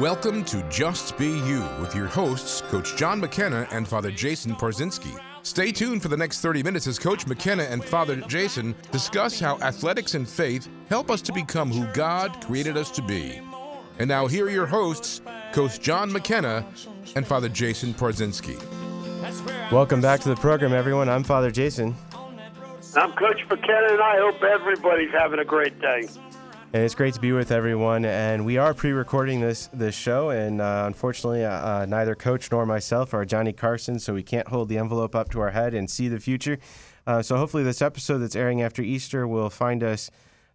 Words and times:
Welcome 0.00 0.44
to 0.44 0.62
Just 0.68 1.16
Be 1.16 1.38
You 1.46 1.66
with 1.80 1.94
your 1.94 2.06
hosts, 2.06 2.60
Coach 2.68 2.96
John 2.96 3.18
McKenna 3.18 3.66
and 3.70 3.88
Father 3.88 4.10
Jason 4.10 4.54
Parzinski. 4.54 5.18
Stay 5.42 5.72
tuned 5.72 6.02
for 6.02 6.08
the 6.08 6.16
next 6.18 6.40
30 6.40 6.62
minutes 6.62 6.86
as 6.86 6.98
Coach 6.98 7.26
McKenna 7.26 7.62
and 7.62 7.82
Father 7.82 8.16
Jason 8.16 8.74
discuss 8.92 9.40
how 9.40 9.56
athletics 9.60 10.12
and 10.12 10.28
faith 10.28 10.68
help 10.90 11.10
us 11.10 11.22
to 11.22 11.32
become 11.32 11.72
who 11.72 11.86
God 11.94 12.44
created 12.44 12.76
us 12.76 12.90
to 12.90 13.00
be. 13.00 13.40
And 13.98 14.06
now, 14.06 14.26
here 14.26 14.44
are 14.44 14.50
your 14.50 14.66
hosts, 14.66 15.22
Coach 15.54 15.80
John 15.80 16.12
McKenna 16.12 16.66
and 17.14 17.26
Father 17.26 17.48
Jason 17.48 17.94
Parzinski. 17.94 18.60
Welcome 19.72 20.02
back 20.02 20.20
to 20.20 20.28
the 20.28 20.36
program, 20.36 20.74
everyone. 20.74 21.08
I'm 21.08 21.24
Father 21.24 21.50
Jason. 21.50 21.96
I'm 22.96 23.12
Coach 23.12 23.40
McKenna, 23.48 23.92
and 23.92 24.02
I 24.02 24.18
hope 24.18 24.42
everybody's 24.42 25.12
having 25.12 25.38
a 25.38 25.44
great 25.46 25.80
day. 25.80 26.06
It's 26.78 26.94
great 26.94 27.14
to 27.14 27.20
be 27.20 27.32
with 27.32 27.52
everyone. 27.52 28.04
And 28.04 28.44
we 28.44 28.58
are 28.58 28.74
pre-recording 28.74 29.40
this 29.40 29.70
this 29.72 29.94
show, 29.94 30.28
and 30.28 30.60
uh, 30.60 30.84
unfortunately, 30.86 31.42
uh, 31.42 31.50
uh, 31.50 31.86
neither 31.88 32.14
Coach 32.14 32.52
nor 32.52 32.66
myself 32.66 33.14
are 33.14 33.24
Johnny 33.24 33.54
Carson, 33.54 33.98
so 33.98 34.12
we 34.12 34.22
can't 34.22 34.46
hold 34.48 34.68
the 34.68 34.76
envelope 34.76 35.14
up 35.14 35.30
to 35.30 35.40
our 35.40 35.52
head 35.52 35.72
and 35.72 35.88
see 35.88 36.08
the 36.08 36.20
future. 36.20 36.58
Uh, 37.06 37.22
so 37.22 37.38
hopefully, 37.38 37.62
this 37.62 37.80
episode 37.80 38.18
that's 38.18 38.36
airing 38.36 38.60
after 38.60 38.82
Easter 38.82 39.26
will 39.26 39.48
find 39.48 39.82
us, 39.82 40.10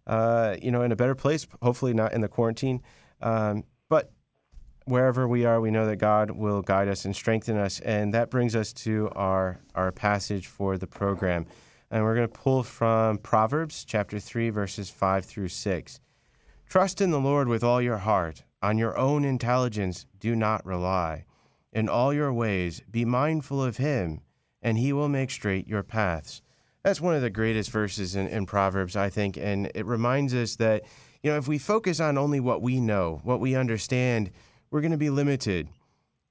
uh, 0.06 0.54
you 0.62 0.70
know, 0.70 0.82
in 0.82 0.92
a 0.92 0.96
better 0.96 1.16
place. 1.16 1.44
Hopefully, 1.60 1.92
not 1.92 2.12
in 2.12 2.20
the 2.20 2.28
quarantine, 2.28 2.82
um, 3.20 3.64
but 3.88 4.12
wherever 4.84 5.26
we 5.26 5.44
are, 5.44 5.60
we 5.60 5.72
know 5.72 5.86
that 5.86 5.96
God 5.96 6.30
will 6.30 6.62
guide 6.62 6.86
us 6.86 7.04
and 7.04 7.16
strengthen 7.16 7.56
us. 7.56 7.80
And 7.80 8.14
that 8.14 8.30
brings 8.30 8.54
us 8.54 8.72
to 8.84 9.10
our 9.16 9.58
our 9.74 9.90
passage 9.90 10.46
for 10.46 10.78
the 10.78 10.86
program. 10.86 11.46
And 11.90 12.04
we're 12.04 12.14
going 12.14 12.28
to 12.28 12.32
pull 12.32 12.62
from 12.62 13.18
Proverbs 13.18 13.84
chapter 13.84 14.20
3, 14.20 14.50
verses 14.50 14.88
5 14.88 15.24
through 15.24 15.48
6. 15.48 16.00
Trust 16.72 17.02
in 17.02 17.10
the 17.10 17.20
Lord 17.20 17.48
with 17.48 17.62
all 17.62 17.82
your 17.82 17.98
heart. 17.98 18.44
On 18.62 18.78
your 18.78 18.96
own 18.96 19.26
intelligence 19.26 20.06
do 20.18 20.34
not 20.34 20.64
rely. 20.64 21.26
In 21.70 21.86
all 21.86 22.14
your 22.14 22.32
ways 22.32 22.80
be 22.90 23.04
mindful 23.04 23.62
of 23.62 23.76
him, 23.76 24.22
and 24.62 24.78
he 24.78 24.90
will 24.90 25.10
make 25.10 25.30
straight 25.30 25.68
your 25.68 25.82
paths. 25.82 26.40
That's 26.82 26.98
one 26.98 27.14
of 27.14 27.20
the 27.20 27.28
greatest 27.28 27.70
verses 27.70 28.16
in, 28.16 28.26
in, 28.26 28.46
Proverbs, 28.46 28.96
I 28.96 29.10
think, 29.10 29.36
and 29.36 29.70
it 29.74 29.84
reminds 29.84 30.32
us 30.32 30.56
that, 30.56 30.84
you 31.22 31.30
know, 31.30 31.36
if 31.36 31.46
we 31.46 31.58
focus 31.58 32.00
on 32.00 32.16
only 32.16 32.40
what 32.40 32.62
we 32.62 32.80
know, 32.80 33.20
what 33.22 33.38
we 33.38 33.54
understand, 33.54 34.30
we're 34.70 34.80
going 34.80 34.92
to 34.92 34.96
be 34.96 35.10
limited. 35.10 35.68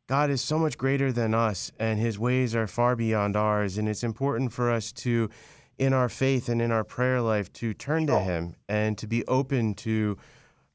God 0.07 0.31
is 0.31 0.41
so 0.41 0.57
much 0.57 0.75
greater 0.75 1.11
than 1.11 1.35
us, 1.35 1.71
and 1.77 1.99
his 1.99 2.17
ways 2.17 2.55
are 2.55 2.65
far 2.65 2.95
beyond 2.95 3.35
ours, 3.35 3.77
and 3.77 3.87
it's 3.87 4.03
important 4.03 4.53
for 4.53 4.71
us 4.71 4.91
to 4.93 5.29
in 5.81 5.93
our 5.93 6.07
faith 6.07 6.47
and 6.47 6.61
in 6.61 6.71
our 6.71 6.83
prayer 6.83 7.19
life 7.19 7.51
to 7.51 7.73
turn 7.73 8.05
to 8.05 8.19
Him 8.19 8.55
and 8.69 8.95
to 8.99 9.07
be 9.07 9.25
open 9.25 9.73
to 9.73 10.15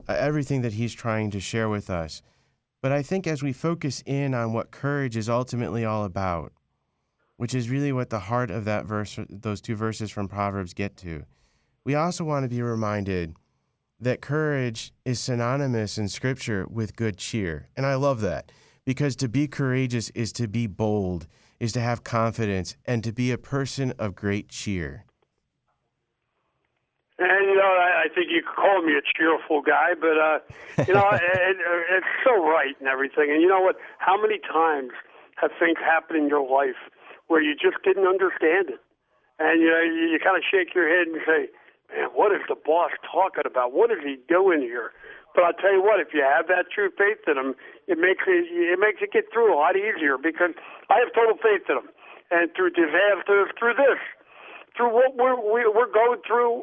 uh, 0.09 0.13
everything 0.15 0.63
that 0.63 0.73
He's 0.73 0.93
trying 0.93 1.31
to 1.31 1.39
share 1.39 1.69
with 1.69 1.89
us. 1.89 2.23
But 2.83 2.91
I 2.91 3.03
think 3.03 3.25
as 3.25 3.41
we 3.41 3.53
focus 3.53 4.03
in 4.05 4.35
on 4.35 4.53
what 4.53 4.73
courage 4.73 5.17
is 5.17 5.29
ultimately 5.29 5.85
all 5.85 6.05
about, 6.05 6.53
which 7.37 7.55
is 7.55 7.71
really 7.71 7.93
what 7.93 8.11
the 8.11 8.19
heart 8.19 8.51
of 8.51 8.65
that 8.65 8.85
verse, 8.85 9.17
those 9.31 9.61
two 9.61 9.77
verses 9.77 10.11
from 10.11 10.27
Proverbs 10.27 10.75
get 10.75 10.97
to, 10.97 11.23
we 11.85 11.95
also 11.95 12.25
want 12.25 12.43
to 12.43 12.49
be 12.49 12.61
reminded 12.61 13.37
that 14.01 14.21
courage 14.21 14.93
is 15.05 15.21
synonymous 15.21 15.99
in 15.99 16.09
Scripture 16.09 16.67
with 16.69 16.97
good 16.97 17.17
cheer. 17.17 17.69
And 17.77 17.87
I 17.87 17.95
love 17.95 18.23
that 18.23 18.51
because 18.85 19.15
to 19.17 19.29
be 19.29 19.47
courageous 19.47 20.11
is 20.17 20.33
to 20.33 20.49
be 20.49 20.67
bold 20.67 21.29
is 21.61 21.73
to 21.73 21.81
have 21.81 22.05
confidence 22.05 22.77
and 22.85 23.03
to 23.05 23.13
be 23.13 23.31
a 23.31 23.39
person 23.39 23.93
of 23.99 24.15
great 24.15 24.49
cheer. 24.49 25.05
And 27.19 27.49
you 27.49 27.57
know, 27.57 27.73
I, 27.81 28.05
I 28.05 28.09
think 28.15 28.29
you 28.31 28.43
could 28.45 28.57
call 28.57 28.83
me 28.83 28.93
a 28.93 29.05
cheerful 29.17 29.63
guy, 29.63 29.97
but 29.99 30.21
uh, 30.21 30.39
you 30.87 30.93
know, 30.93 31.09
it, 31.13 31.23
it, 31.25 31.57
it's 31.97 32.13
so 32.25 32.37
right 32.45 32.77
and 32.79 32.89
everything. 32.89 33.33
And 33.33 33.41
you 33.41 33.49
know 33.49 33.61
what? 33.61 33.77
How 33.99 34.21
many 34.21 34.39
times 34.39 34.93
have 35.37 35.51
things 35.59 35.79
happened 35.81 36.19
in 36.19 36.29
your 36.29 36.45
life 36.45 36.77
where 37.29 37.41
you 37.41 37.55
just 37.55 37.83
didn't 37.85 38.07
understand 38.07 38.69
it, 38.69 38.81
and 39.39 39.63
you 39.63 39.71
know, 39.71 39.81
you, 39.81 40.13
you 40.13 40.19
kind 40.23 40.37
of 40.37 40.45
shake 40.45 40.75
your 40.75 40.89
head 40.93 41.09
and 41.09 41.17
say, 41.25 41.49
"Man, 41.89 42.13
what 42.13 42.33
is 42.33 42.45
the 42.49 42.55
boss 42.57 42.93
talking 43.01 43.49
about? 43.49 43.73
What 43.73 43.91
is 43.91 44.05
he 44.05 44.19
doing 44.29 44.61
here?" 44.61 44.93
But 45.37 45.45
I'll 45.45 45.61
tell 45.61 45.77
you 45.77 45.85
what, 45.85 46.01
if 46.01 46.17
you 46.17 46.25
have 46.25 46.49
that 46.49 46.73
true 46.73 46.89
faith 46.97 47.21
in 47.29 47.37
him, 47.37 47.53
it 47.85 48.01
makes 48.01 48.25
it 48.25 48.49
it 48.49 48.81
makes 48.81 49.05
it 49.05 49.13
get 49.13 49.29
through 49.29 49.53
a 49.53 49.57
lot 49.61 49.77
easier 49.77 50.17
because 50.17 50.57
I 50.89 51.05
have 51.05 51.13
total 51.13 51.37
faith 51.37 51.69
in 51.69 51.85
him. 51.85 51.93
And 52.33 52.49
through 52.57 52.73
disasters, 52.73 53.53
through 53.61 53.77
this, 53.77 54.01
through 54.75 54.97
what 54.97 55.13
we're 55.15 55.37
we're 55.37 55.93
going 55.93 56.25
through 56.25 56.57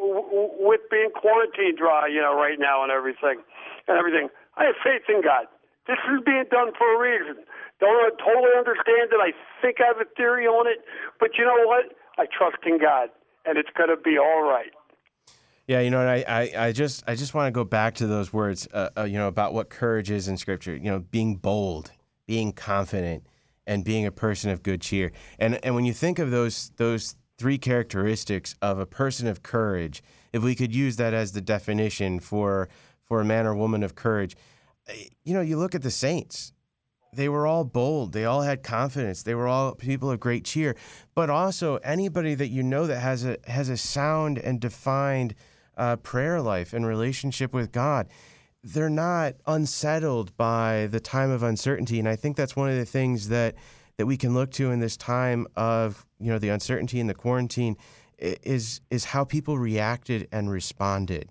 with 0.58 0.82
being 0.90 1.14
quarantined 1.14 1.78
dry, 1.78 2.10
you 2.10 2.20
know, 2.20 2.34
right 2.34 2.58
now 2.58 2.82
and 2.82 2.92
everything, 2.92 3.46
and 3.88 3.94
everything, 3.94 4.34
I 4.58 4.74
have 4.74 4.76
faith 4.82 5.06
in 5.06 5.22
God. 5.22 5.46
This 5.86 6.02
is 6.10 6.26
being 6.26 6.50
done 6.50 6.74
for 6.74 6.90
a 6.90 6.98
reason. 6.98 7.46
Don't 7.78 8.18
totally 8.18 8.58
understand 8.58 9.14
it. 9.14 9.22
I 9.22 9.38
think 9.62 9.78
I 9.86 9.94
have 9.94 10.02
a 10.02 10.10
theory 10.18 10.48
on 10.50 10.66
it, 10.66 10.82
but 11.20 11.38
you 11.38 11.46
know 11.46 11.62
what? 11.70 11.94
I 12.18 12.26
trust 12.26 12.66
in 12.66 12.82
God, 12.82 13.14
and 13.46 13.58
it's 13.58 13.72
going 13.78 13.94
to 13.94 14.02
be 14.02 14.18
all 14.18 14.42
right. 14.42 14.74
Yeah, 15.68 15.80
you 15.80 15.90
know, 15.90 16.02
and 16.02 16.10
I, 16.10 16.26
I, 16.28 16.68
I 16.68 16.72
just 16.74 17.04
I 17.08 17.16
just 17.16 17.34
want 17.34 17.48
to 17.48 17.52
go 17.52 17.64
back 17.64 17.96
to 17.96 18.08
those 18.08 18.34
words, 18.34 18.68
uh, 18.74 18.90
uh, 18.98 19.04
you 19.04 19.18
know, 19.18 19.30
about 19.30 19.54
what 19.54 19.70
courage 19.70 20.12
is 20.12 20.28
in 20.28 20.38
Scripture. 20.38 20.76
You 20.76 20.92
know, 20.92 21.00
being 21.00 21.38
bold, 21.38 21.92
being 22.28 22.52
confident, 22.52 23.26
and 23.66 23.86
being 23.86 24.06
a 24.06 24.12
person 24.12 24.52
of 24.52 24.62
good 24.62 24.82
cheer. 24.82 25.14
And 25.40 25.64
and 25.64 25.74
when 25.74 25.86
you 25.86 25.94
think 25.94 26.20
of 26.20 26.32
those 26.32 26.72
those 26.76 27.16
three 27.38 27.58
characteristics 27.58 28.56
of 28.62 28.78
a 28.78 28.86
person 28.86 29.28
of 29.28 29.42
courage, 29.42 30.04
if 30.34 30.44
we 30.44 30.54
could 30.54 30.76
use 30.76 30.98
that 30.98 31.14
as 31.14 31.32
the 31.32 31.42
definition 31.42 32.20
for 32.20 32.68
for 33.02 33.22
a 33.22 33.26
man 33.26 33.46
or 33.46 33.56
woman 33.56 33.84
of 33.84 33.96
courage, 33.96 34.36
eh, 34.88 35.06
you 35.24 35.34
know, 35.34 35.42
you 35.42 35.58
look 35.58 35.76
at 35.76 35.82
the 35.82 35.92
saints. 35.92 36.52
They 37.16 37.30
were 37.30 37.46
all 37.46 37.64
bold. 37.64 38.12
They 38.12 38.26
all 38.26 38.42
had 38.42 38.64
confidence. 38.64 39.22
They 39.22 39.36
were 39.36 39.48
all 39.48 39.76
people 39.76 40.10
of 40.10 40.20
great 40.20 40.44
cheer. 40.44 40.76
But 41.14 41.30
also 41.30 41.76
anybody 41.78 42.34
that 42.34 42.48
you 42.48 42.64
know 42.64 42.88
that 42.88 43.00
has 43.00 43.24
a 43.24 43.38
has 43.46 43.70
a 43.70 43.78
sound 43.78 44.40
and 44.40 44.60
defined 44.60 45.36
uh, 45.78 45.96
prayer 45.98 46.42
life 46.42 46.74
and 46.74 46.86
relationship 46.86 47.54
with 47.54 47.72
God, 47.72 48.08
they're 48.64 48.90
not 48.90 49.36
unsettled 49.46 50.36
by 50.38 50.88
the 50.88 51.00
time 51.00 51.30
of 51.30 51.44
uncertainty. 51.44 52.00
And 52.00 52.08
I 52.08 52.16
think 52.16 52.38
that's 52.38 52.56
one 52.56 52.70
of 52.70 52.78
the 52.78 52.86
things 52.86 53.30
that 53.30 53.56
that 53.98 54.06
we 54.08 54.18
can 54.18 54.34
look 54.34 54.50
to 54.52 54.72
in 54.72 54.80
this 54.80 54.98
time 54.98 55.46
of 55.56 56.06
you 56.20 56.32
know 56.32 56.40
the 56.40 56.50
uncertainty 56.50 57.00
and 57.00 57.10
the 57.10 57.14
quarantine 57.14 57.78
is 58.18 58.82
is 58.90 59.06
how 59.06 59.24
people 59.24 59.58
reacted 59.58 60.28
and 60.32 60.50
responded. 60.50 61.30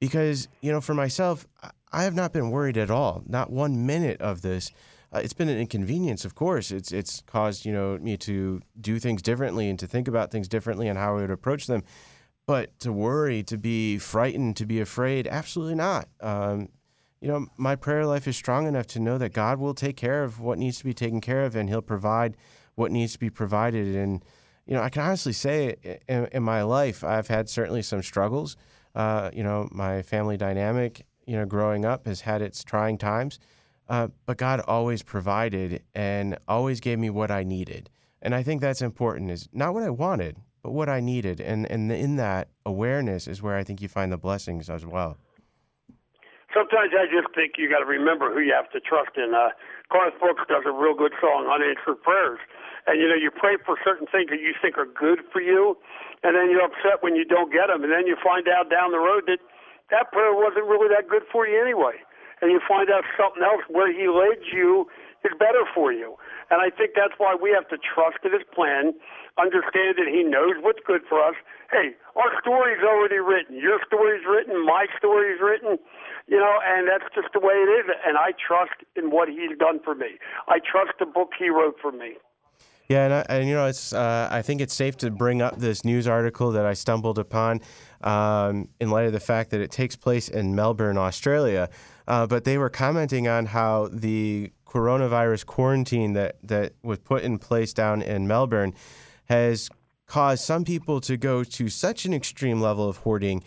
Because 0.00 0.48
you 0.60 0.72
know, 0.72 0.80
for 0.80 0.94
myself, 0.94 1.46
I 1.92 2.04
have 2.04 2.14
not 2.14 2.32
been 2.32 2.50
worried 2.50 2.76
at 2.76 2.90
all, 2.90 3.22
not 3.26 3.50
one 3.50 3.86
minute 3.86 4.20
of 4.20 4.42
this. 4.42 4.70
Uh, 5.12 5.18
it's 5.18 5.32
been 5.32 5.48
an 5.48 5.58
inconvenience, 5.58 6.24
of 6.24 6.34
course. 6.34 6.70
It's 6.70 6.92
it's 6.92 7.22
caused 7.22 7.64
you 7.64 7.72
know 7.72 7.98
me 7.98 8.16
to 8.18 8.60
do 8.80 8.98
things 8.98 9.22
differently 9.22 9.68
and 9.68 9.78
to 9.78 9.86
think 9.86 10.08
about 10.08 10.30
things 10.30 10.48
differently 10.48 10.88
and 10.88 10.98
how 10.98 11.16
I 11.16 11.20
would 11.22 11.30
approach 11.30 11.66
them. 11.66 11.82
But 12.50 12.80
to 12.80 12.92
worry, 12.92 13.44
to 13.44 13.56
be 13.56 13.96
frightened, 13.98 14.56
to 14.56 14.66
be 14.66 14.80
afraid, 14.80 15.28
absolutely 15.28 15.76
not. 15.76 16.08
Um, 16.20 16.70
you 17.20 17.28
know, 17.28 17.46
my 17.56 17.76
prayer 17.76 18.04
life 18.04 18.26
is 18.26 18.36
strong 18.36 18.66
enough 18.66 18.88
to 18.88 18.98
know 18.98 19.18
that 19.18 19.32
God 19.32 19.60
will 19.60 19.72
take 19.72 19.96
care 19.96 20.24
of 20.24 20.40
what 20.40 20.58
needs 20.58 20.78
to 20.78 20.84
be 20.84 20.92
taken 20.92 21.20
care 21.20 21.44
of 21.44 21.54
and 21.54 21.68
He'll 21.68 21.80
provide 21.80 22.36
what 22.74 22.90
needs 22.90 23.12
to 23.12 23.20
be 23.20 23.30
provided. 23.30 23.94
And, 23.94 24.24
you 24.66 24.74
know, 24.74 24.82
I 24.82 24.88
can 24.88 25.02
honestly 25.02 25.32
say 25.32 25.76
in, 26.08 26.26
in 26.32 26.42
my 26.42 26.62
life, 26.62 27.04
I've 27.04 27.28
had 27.28 27.48
certainly 27.48 27.82
some 27.82 28.02
struggles. 28.02 28.56
Uh, 28.96 29.30
you 29.32 29.44
know, 29.44 29.68
my 29.70 30.02
family 30.02 30.36
dynamic, 30.36 31.06
you 31.26 31.36
know, 31.36 31.46
growing 31.46 31.84
up 31.84 32.04
has 32.08 32.22
had 32.22 32.42
its 32.42 32.64
trying 32.64 32.98
times. 32.98 33.38
Uh, 33.88 34.08
but 34.26 34.38
God 34.38 34.58
always 34.66 35.04
provided 35.04 35.84
and 35.94 36.36
always 36.48 36.80
gave 36.80 36.98
me 36.98 37.10
what 37.10 37.30
I 37.30 37.44
needed. 37.44 37.90
And 38.20 38.34
I 38.34 38.42
think 38.42 38.60
that's 38.60 38.82
important 38.82 39.30
is 39.30 39.48
not 39.52 39.72
what 39.72 39.84
I 39.84 39.90
wanted, 39.90 40.36
but 40.62 40.72
what 40.72 40.88
I 40.88 41.00
needed. 41.00 41.40
And, 41.40 41.70
and 41.70 41.90
in 41.90 42.16
that 42.16 42.48
awareness 42.66 43.26
is 43.26 43.42
where 43.42 43.56
I 43.56 43.64
think 43.64 43.80
you 43.80 43.88
find 43.88 44.12
the 44.12 44.18
blessings 44.18 44.68
as 44.68 44.84
well. 44.84 45.16
Sometimes 46.52 46.90
I 46.98 47.06
just 47.06 47.30
think 47.34 47.54
you 47.58 47.70
got 47.70 47.78
to 47.78 47.86
remember 47.86 48.34
who 48.34 48.40
you 48.40 48.52
have 48.52 48.70
to 48.74 48.80
trust 48.80 49.14
in. 49.16 49.30
Uh, 49.34 49.54
Garth 49.86 50.18
Brooks 50.18 50.42
does 50.50 50.66
a 50.66 50.74
real 50.74 50.98
good 50.98 51.14
song, 51.22 51.46
Unanswered 51.46 52.02
Prayers. 52.02 52.40
And, 52.86 52.98
you 52.98 53.06
know, 53.06 53.14
you 53.14 53.30
pray 53.30 53.54
for 53.64 53.78
certain 53.84 54.10
things 54.10 54.34
that 54.34 54.40
you 54.42 54.50
think 54.58 54.76
are 54.76 54.88
good 54.88 55.22
for 55.30 55.40
you, 55.40 55.78
and 56.24 56.34
then 56.34 56.50
you're 56.50 56.64
upset 56.64 57.06
when 57.06 57.14
you 57.14 57.24
don't 57.24 57.52
get 57.52 57.68
them. 57.68 57.84
And 57.84 57.92
then 57.92 58.06
you 58.06 58.16
find 58.18 58.48
out 58.48 58.66
down 58.66 58.90
the 58.90 58.98
road 58.98 59.30
that 59.30 59.38
that 59.94 60.10
prayer 60.10 60.34
wasn't 60.34 60.66
really 60.66 60.88
that 60.90 61.06
good 61.06 61.22
for 61.30 61.46
you 61.46 61.60
anyway. 61.60 62.02
And 62.42 62.50
you 62.50 62.58
find 62.66 62.90
out 62.90 63.04
something 63.14 63.42
else 63.42 63.62
where 63.68 63.92
he 63.92 64.08
led 64.08 64.42
you 64.50 64.88
is 65.22 65.32
better 65.38 65.62
for 65.74 65.92
you. 65.92 66.16
And 66.50 66.60
I 66.60 66.70
think 66.70 66.92
that's 66.94 67.14
why 67.18 67.36
we 67.40 67.50
have 67.50 67.68
to 67.68 67.78
trust 67.78 68.18
in 68.24 68.32
his 68.32 68.42
plan 68.52 68.94
understand 69.38 69.96
that 69.96 70.08
He 70.08 70.22
knows 70.22 70.60
what's 70.60 70.80
good 70.86 71.02
for 71.08 71.22
us. 71.22 71.34
Hey, 71.70 71.94
our 72.16 72.30
story's 72.40 72.82
already 72.82 73.18
written. 73.18 73.56
Your 73.56 73.78
story's 73.86 74.24
written. 74.28 74.64
My 74.64 74.86
story's 74.98 75.40
written. 75.40 75.78
You 76.26 76.38
know, 76.38 76.58
and 76.64 76.88
that's 76.88 77.08
just 77.14 77.32
the 77.32 77.40
way 77.40 77.54
it 77.54 77.70
is. 77.70 77.86
And 78.06 78.16
I 78.16 78.32
trust 78.34 78.84
in 78.96 79.10
what 79.10 79.28
He's 79.28 79.56
done 79.58 79.80
for 79.82 79.94
me. 79.94 80.18
I 80.48 80.58
trust 80.58 80.98
the 80.98 81.06
book 81.06 81.30
He 81.38 81.48
wrote 81.48 81.76
for 81.80 81.92
me. 81.92 82.16
Yeah, 82.88 83.04
and, 83.04 83.14
I, 83.14 83.26
and 83.28 83.48
you 83.48 83.54
know, 83.54 83.66
it's 83.66 83.92
uh, 83.92 84.28
I 84.30 84.42
think 84.42 84.60
it's 84.60 84.74
safe 84.74 84.96
to 84.98 85.10
bring 85.10 85.40
up 85.40 85.58
this 85.58 85.84
news 85.84 86.08
article 86.08 86.50
that 86.52 86.66
I 86.66 86.74
stumbled 86.74 87.18
upon 87.20 87.60
um, 88.02 88.68
in 88.80 88.90
light 88.90 89.06
of 89.06 89.12
the 89.12 89.20
fact 89.20 89.50
that 89.50 89.60
it 89.60 89.70
takes 89.70 89.96
place 89.96 90.28
in 90.28 90.54
Melbourne, 90.54 90.98
Australia. 90.98 91.68
Uh, 92.08 92.26
but 92.26 92.44
they 92.44 92.58
were 92.58 92.70
commenting 92.70 93.28
on 93.28 93.46
how 93.46 93.88
the 93.92 94.52
coronavirus 94.66 95.46
quarantine 95.46 96.12
that, 96.14 96.36
that 96.42 96.72
was 96.82 96.98
put 96.98 97.22
in 97.22 97.38
place 97.38 97.72
down 97.72 98.02
in 98.02 98.26
Melbourne 98.26 98.74
has 99.26 99.68
caused 100.06 100.42
some 100.42 100.64
people 100.64 101.00
to 101.00 101.16
go 101.16 101.44
to 101.44 101.68
such 101.68 102.04
an 102.04 102.12
extreme 102.12 102.60
level 102.60 102.88
of 102.88 102.98
hoarding 102.98 103.42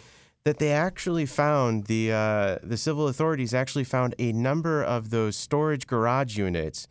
that 0.45 0.59
they 0.59 0.71
actually 0.71 1.25
found 1.25 1.85
the 1.85 2.11
uh, 2.11 2.57
the 2.63 2.77
civil 2.77 3.07
authorities 3.07 3.53
actually 3.53 3.83
found 3.83 4.13
a 4.19 4.31
number 4.31 4.83
of 4.83 5.09
those 5.09 5.35
storage 5.35 5.87
garage 5.87 6.37
units 6.37 6.87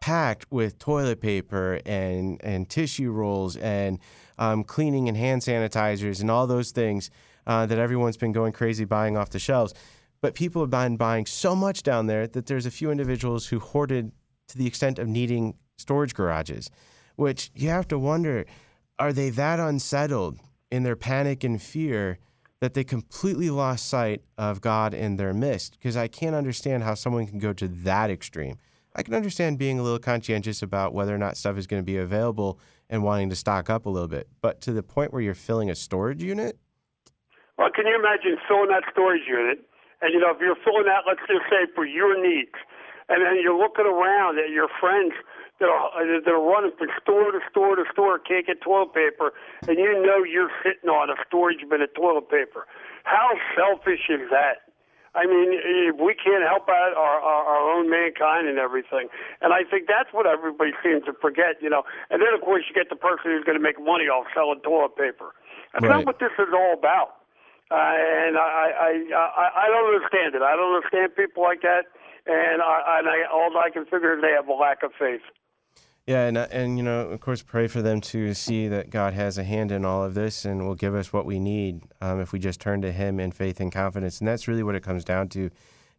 packed 0.00 0.46
with 0.50 0.78
toilet 0.78 1.20
paper 1.20 1.80
and 1.84 2.40
and 2.42 2.68
tissue 2.68 3.10
rolls 3.10 3.56
and 3.56 3.98
um, 4.40 4.64
cleaning 4.64 5.06
and 5.06 5.16
hand 5.16 5.42
sanitizers 5.42 6.20
and 6.20 6.30
all 6.30 6.48
those 6.48 6.72
things 6.72 7.10
uh, 7.46 7.66
that 7.66 7.78
everyone's 7.78 8.16
been 8.16 8.32
going 8.32 8.52
crazy 8.52 8.84
buying 8.84 9.16
off 9.16 9.30
the 9.30 9.38
shelves. 9.38 9.72
But 10.20 10.34
people 10.34 10.62
have 10.62 10.70
been 10.70 10.96
buying 10.96 11.26
so 11.26 11.54
much 11.54 11.82
down 11.82 12.06
there 12.06 12.26
that 12.26 12.46
there's 12.46 12.66
a 12.66 12.70
few 12.70 12.90
individuals 12.90 13.46
who 13.48 13.60
hoarded 13.60 14.12
to 14.48 14.58
the 14.58 14.66
extent 14.66 14.98
of 14.98 15.06
needing 15.06 15.54
storage 15.76 16.14
garages, 16.14 16.70
which 17.16 17.50
you 17.54 17.68
have 17.68 17.86
to 17.88 17.98
wonder 17.98 18.44
are 18.98 19.12
they 19.14 19.30
that 19.30 19.58
unsettled 19.58 20.38
in 20.70 20.82
their 20.82 20.96
panic 20.96 21.42
and 21.42 21.62
fear 21.62 22.18
that 22.60 22.74
they 22.74 22.84
completely 22.84 23.48
lost 23.48 23.88
sight 23.88 24.22
of 24.36 24.60
God 24.60 24.92
in 24.92 25.16
their 25.16 25.32
midst? 25.32 25.78
Because 25.78 25.96
I 25.96 26.06
can't 26.06 26.36
understand 26.36 26.82
how 26.82 26.92
someone 26.92 27.26
can 27.26 27.38
go 27.38 27.54
to 27.54 27.66
that 27.66 28.10
extreme. 28.10 28.58
I 28.94 29.02
can 29.02 29.14
understand 29.14 29.58
being 29.58 29.78
a 29.78 29.82
little 29.82 29.98
conscientious 29.98 30.62
about 30.62 30.92
whether 30.92 31.14
or 31.14 31.18
not 31.18 31.36
stuff 31.36 31.56
is 31.56 31.66
going 31.66 31.82
to 31.82 31.86
be 31.86 31.96
available 31.96 32.58
and 32.88 33.04
wanting 33.04 33.30
to 33.30 33.36
stock 33.36 33.70
up 33.70 33.86
a 33.86 33.90
little 33.90 34.08
bit. 34.08 34.28
But 34.40 34.60
to 34.62 34.72
the 34.72 34.82
point 34.82 35.12
where 35.12 35.22
you're 35.22 35.34
filling 35.34 35.70
a 35.70 35.74
storage 35.74 36.22
unit? 36.22 36.58
Well, 37.56 37.70
can 37.74 37.86
you 37.86 37.94
imagine 37.94 38.36
filling 38.48 38.70
that 38.70 38.82
storage 38.90 39.22
unit? 39.28 39.62
And, 40.02 40.12
you 40.12 40.18
know, 40.18 40.30
if 40.32 40.40
you're 40.40 40.56
filling 40.64 40.86
that, 40.86 41.04
let's 41.06 41.20
just 41.28 41.46
say 41.50 41.70
for 41.74 41.86
your 41.86 42.16
needs, 42.16 42.56
and 43.08 43.22
then 43.22 43.38
you're 43.42 43.58
looking 43.58 43.86
around 43.86 44.38
at 44.38 44.50
your 44.50 44.68
friends 44.80 45.12
that 45.60 45.68
are 45.68 45.92
that 46.24 46.32
are 46.32 46.40
running 46.40 46.72
from 46.78 46.88
store 47.02 47.30
to 47.32 47.40
store 47.50 47.76
to 47.76 47.84
store, 47.92 48.18
can't 48.18 48.46
get 48.46 48.62
toilet 48.62 48.94
paper, 48.94 49.32
and 49.68 49.76
you 49.76 49.92
know 50.00 50.24
you're 50.24 50.50
sitting 50.64 50.88
on 50.88 51.10
a 51.10 51.18
storage 51.28 51.60
bin 51.68 51.82
of 51.82 51.92
toilet 51.92 52.30
paper. 52.30 52.66
How 53.04 53.36
selfish 53.54 54.08
is 54.08 54.24
that? 54.30 54.69
I 55.14 55.26
mean, 55.26 55.58
we 55.98 56.14
can't 56.14 56.46
help 56.46 56.68
out 56.70 56.94
our, 56.94 57.18
our, 57.18 57.42
our 57.42 57.62
own 57.74 57.90
mankind 57.90 58.46
and 58.46 58.58
everything. 58.58 59.10
And 59.42 59.52
I 59.52 59.66
think 59.66 59.88
that's 59.90 60.14
what 60.14 60.26
everybody 60.26 60.70
seems 60.84 61.04
to 61.06 61.12
forget, 61.18 61.58
you 61.60 61.68
know. 61.68 61.82
And 62.10 62.22
then, 62.22 62.30
of 62.34 62.40
course, 62.40 62.62
you 62.68 62.74
get 62.74 62.90
the 62.90 63.00
person 63.00 63.34
who's 63.34 63.42
going 63.42 63.58
to 63.58 63.62
make 63.62 63.82
money 63.82 64.06
off 64.06 64.30
selling 64.34 64.60
toilet 64.62 64.94
paper. 64.94 65.34
That's 65.72 65.82
right. 65.82 66.02
not 66.02 66.06
what 66.06 66.18
this 66.20 66.34
is 66.38 66.54
all 66.54 66.74
about. 66.78 67.20
Uh, 67.70 67.74
and 67.74 68.34
I, 68.34 68.70
I, 68.74 68.90
I, 69.14 69.46
I 69.62 69.66
don't 69.70 69.94
understand 69.94 70.34
it. 70.34 70.42
I 70.42 70.54
don't 70.58 70.74
understand 70.74 71.14
people 71.14 71.42
like 71.42 71.62
that. 71.62 71.86
And 72.26 72.62
I, 72.62 72.98
and 72.98 73.06
I, 73.08 73.26
all 73.32 73.50
I 73.58 73.70
can 73.70 73.86
figure 73.86 74.14
is 74.14 74.22
they 74.22 74.34
have 74.34 74.46
a 74.46 74.54
lack 74.54 74.82
of 74.82 74.90
faith. 74.98 75.22
Yeah, 76.06 76.26
and, 76.26 76.36
uh, 76.38 76.48
and 76.50 76.76
you 76.76 76.82
know, 76.82 77.02
of 77.08 77.20
course, 77.20 77.42
pray 77.42 77.68
for 77.68 77.82
them 77.82 78.00
to 78.00 78.34
see 78.34 78.68
that 78.68 78.90
God 78.90 79.12
has 79.14 79.38
a 79.38 79.44
hand 79.44 79.70
in 79.70 79.84
all 79.84 80.02
of 80.02 80.14
this 80.14 80.44
and 80.44 80.66
will 80.66 80.74
give 80.74 80.94
us 80.94 81.12
what 81.12 81.24
we 81.24 81.38
need 81.38 81.82
um, 82.00 82.20
if 82.20 82.32
we 82.32 82.38
just 82.38 82.60
turn 82.60 82.82
to 82.82 82.90
Him 82.90 83.20
in 83.20 83.30
faith 83.32 83.60
and 83.60 83.70
confidence. 83.70 84.18
And 84.18 84.26
that's 84.26 84.48
really 84.48 84.62
what 84.62 84.74
it 84.74 84.82
comes 84.82 85.04
down 85.04 85.28
to, 85.30 85.50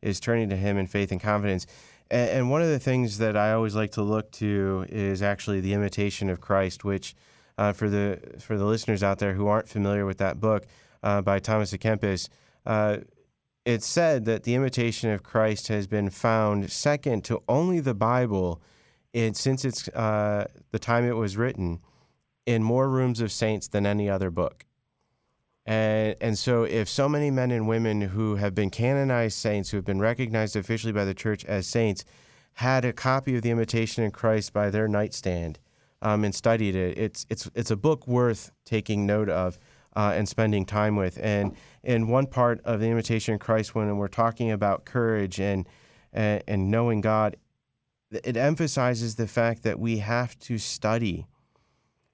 is 0.01 0.19
turning 0.19 0.49
to 0.49 0.57
Him 0.57 0.77
in 0.77 0.87
faith 0.87 1.11
and 1.11 1.21
confidence. 1.21 1.65
And, 2.09 2.29
and 2.29 2.51
one 2.51 2.61
of 2.61 2.67
the 2.67 2.79
things 2.79 3.19
that 3.19 3.37
I 3.37 3.53
always 3.53 3.75
like 3.75 3.91
to 3.91 4.01
look 4.01 4.31
to 4.33 4.85
is 4.89 5.21
actually 5.21 5.61
the 5.61 5.73
imitation 5.73 6.29
of 6.29 6.41
Christ, 6.41 6.83
which 6.83 7.15
uh, 7.57 7.71
for 7.73 7.89
the 7.89 8.19
for 8.39 8.57
the 8.57 8.65
listeners 8.65 9.03
out 9.03 9.19
there 9.19 9.33
who 9.33 9.47
aren't 9.47 9.69
familiar 9.69 10.05
with 10.05 10.17
that 10.17 10.39
book 10.39 10.65
uh, 11.03 11.21
by 11.21 11.39
Thomas 11.39 11.71
à 11.73 11.79
Kempis, 11.79 12.27
uh, 12.65 12.97
it's 13.65 13.85
said 13.85 14.25
that 14.25 14.43
the 14.43 14.55
imitation 14.55 15.11
of 15.11 15.23
Christ 15.23 15.67
has 15.67 15.87
been 15.87 16.09
found 16.09 16.71
second 16.71 17.23
to 17.25 17.43
only 17.47 17.79
the 17.79 17.93
Bible 17.93 18.61
it, 19.13 19.35
since 19.35 19.65
it's 19.65 19.87
uh, 19.89 20.45
the 20.71 20.79
time 20.79 21.05
it 21.05 21.15
was 21.15 21.37
written, 21.37 21.79
in 22.45 22.63
more 22.63 22.89
rooms 22.89 23.21
of 23.21 23.31
saints 23.31 23.67
than 23.67 23.85
any 23.85 24.09
other 24.09 24.31
book. 24.31 24.65
And, 25.65 26.15
and 26.19 26.37
so, 26.37 26.63
if 26.63 26.89
so 26.89 27.07
many 27.07 27.29
men 27.29 27.51
and 27.51 27.67
women 27.67 28.01
who 28.01 28.35
have 28.35 28.55
been 28.55 28.69
canonized 28.69 29.37
saints, 29.37 29.69
who 29.69 29.77
have 29.77 29.85
been 29.85 29.99
recognized 29.99 30.55
officially 30.55 30.93
by 30.93 31.05
the 31.05 31.13
church 31.13 31.45
as 31.45 31.67
saints, 31.67 32.03
had 32.53 32.83
a 32.83 32.93
copy 32.93 33.35
of 33.35 33.43
the 33.43 33.51
Imitation 33.51 34.03
in 34.03 34.11
Christ 34.11 34.53
by 34.53 34.69
their 34.69 34.87
nightstand 34.87 35.59
um, 36.01 36.23
and 36.23 36.33
studied 36.33 36.75
it, 36.75 36.97
it's, 36.97 37.25
it's, 37.29 37.49
it's 37.55 37.71
a 37.71 37.75
book 37.75 38.07
worth 38.07 38.51
taking 38.65 39.05
note 39.05 39.29
of 39.29 39.59
uh, 39.95 40.13
and 40.15 40.27
spending 40.27 40.65
time 40.65 40.95
with. 40.95 41.19
And 41.21 41.55
in 41.83 42.07
one 42.07 42.25
part 42.25 42.59
of 42.65 42.79
the 42.79 42.87
Imitation 42.87 43.33
in 43.33 43.39
Christ, 43.39 43.75
when 43.75 43.95
we're 43.97 44.07
talking 44.07 44.51
about 44.51 44.85
courage 44.85 45.39
and, 45.39 45.67
and, 46.11 46.43
and 46.47 46.71
knowing 46.71 47.01
God, 47.01 47.37
it 48.11 48.37
emphasizes 48.37 49.15
the 49.15 49.27
fact 49.27 49.63
that 49.63 49.79
we 49.79 49.99
have 49.99 50.37
to 50.39 50.57
study, 50.57 51.27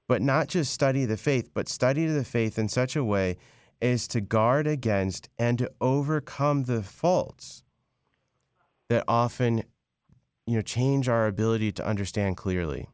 but 0.08 0.22
not 0.22 0.48
just 0.48 0.72
study 0.72 1.06
the 1.06 1.18
faith, 1.18 1.50
but 1.54 1.68
study 1.68 2.06
the 2.06 2.24
faith 2.24 2.60
in 2.60 2.70
such 2.70 2.96
a 2.96 3.04
way 3.04 3.38
as 3.82 4.08
to 4.08 4.22
guard 4.22 4.68
against 4.68 5.30
and 5.38 5.58
to 5.58 5.72
overcome 5.82 6.64
the 6.64 6.82
faults 6.82 7.64
that 8.90 9.04
often 9.08 9.64
you 10.46 10.56
know 10.56 10.62
change 10.62 11.10
our 11.10 11.28
ability 11.28 11.72
to 11.72 11.86
understand 11.86 12.38
clearly 12.38 12.88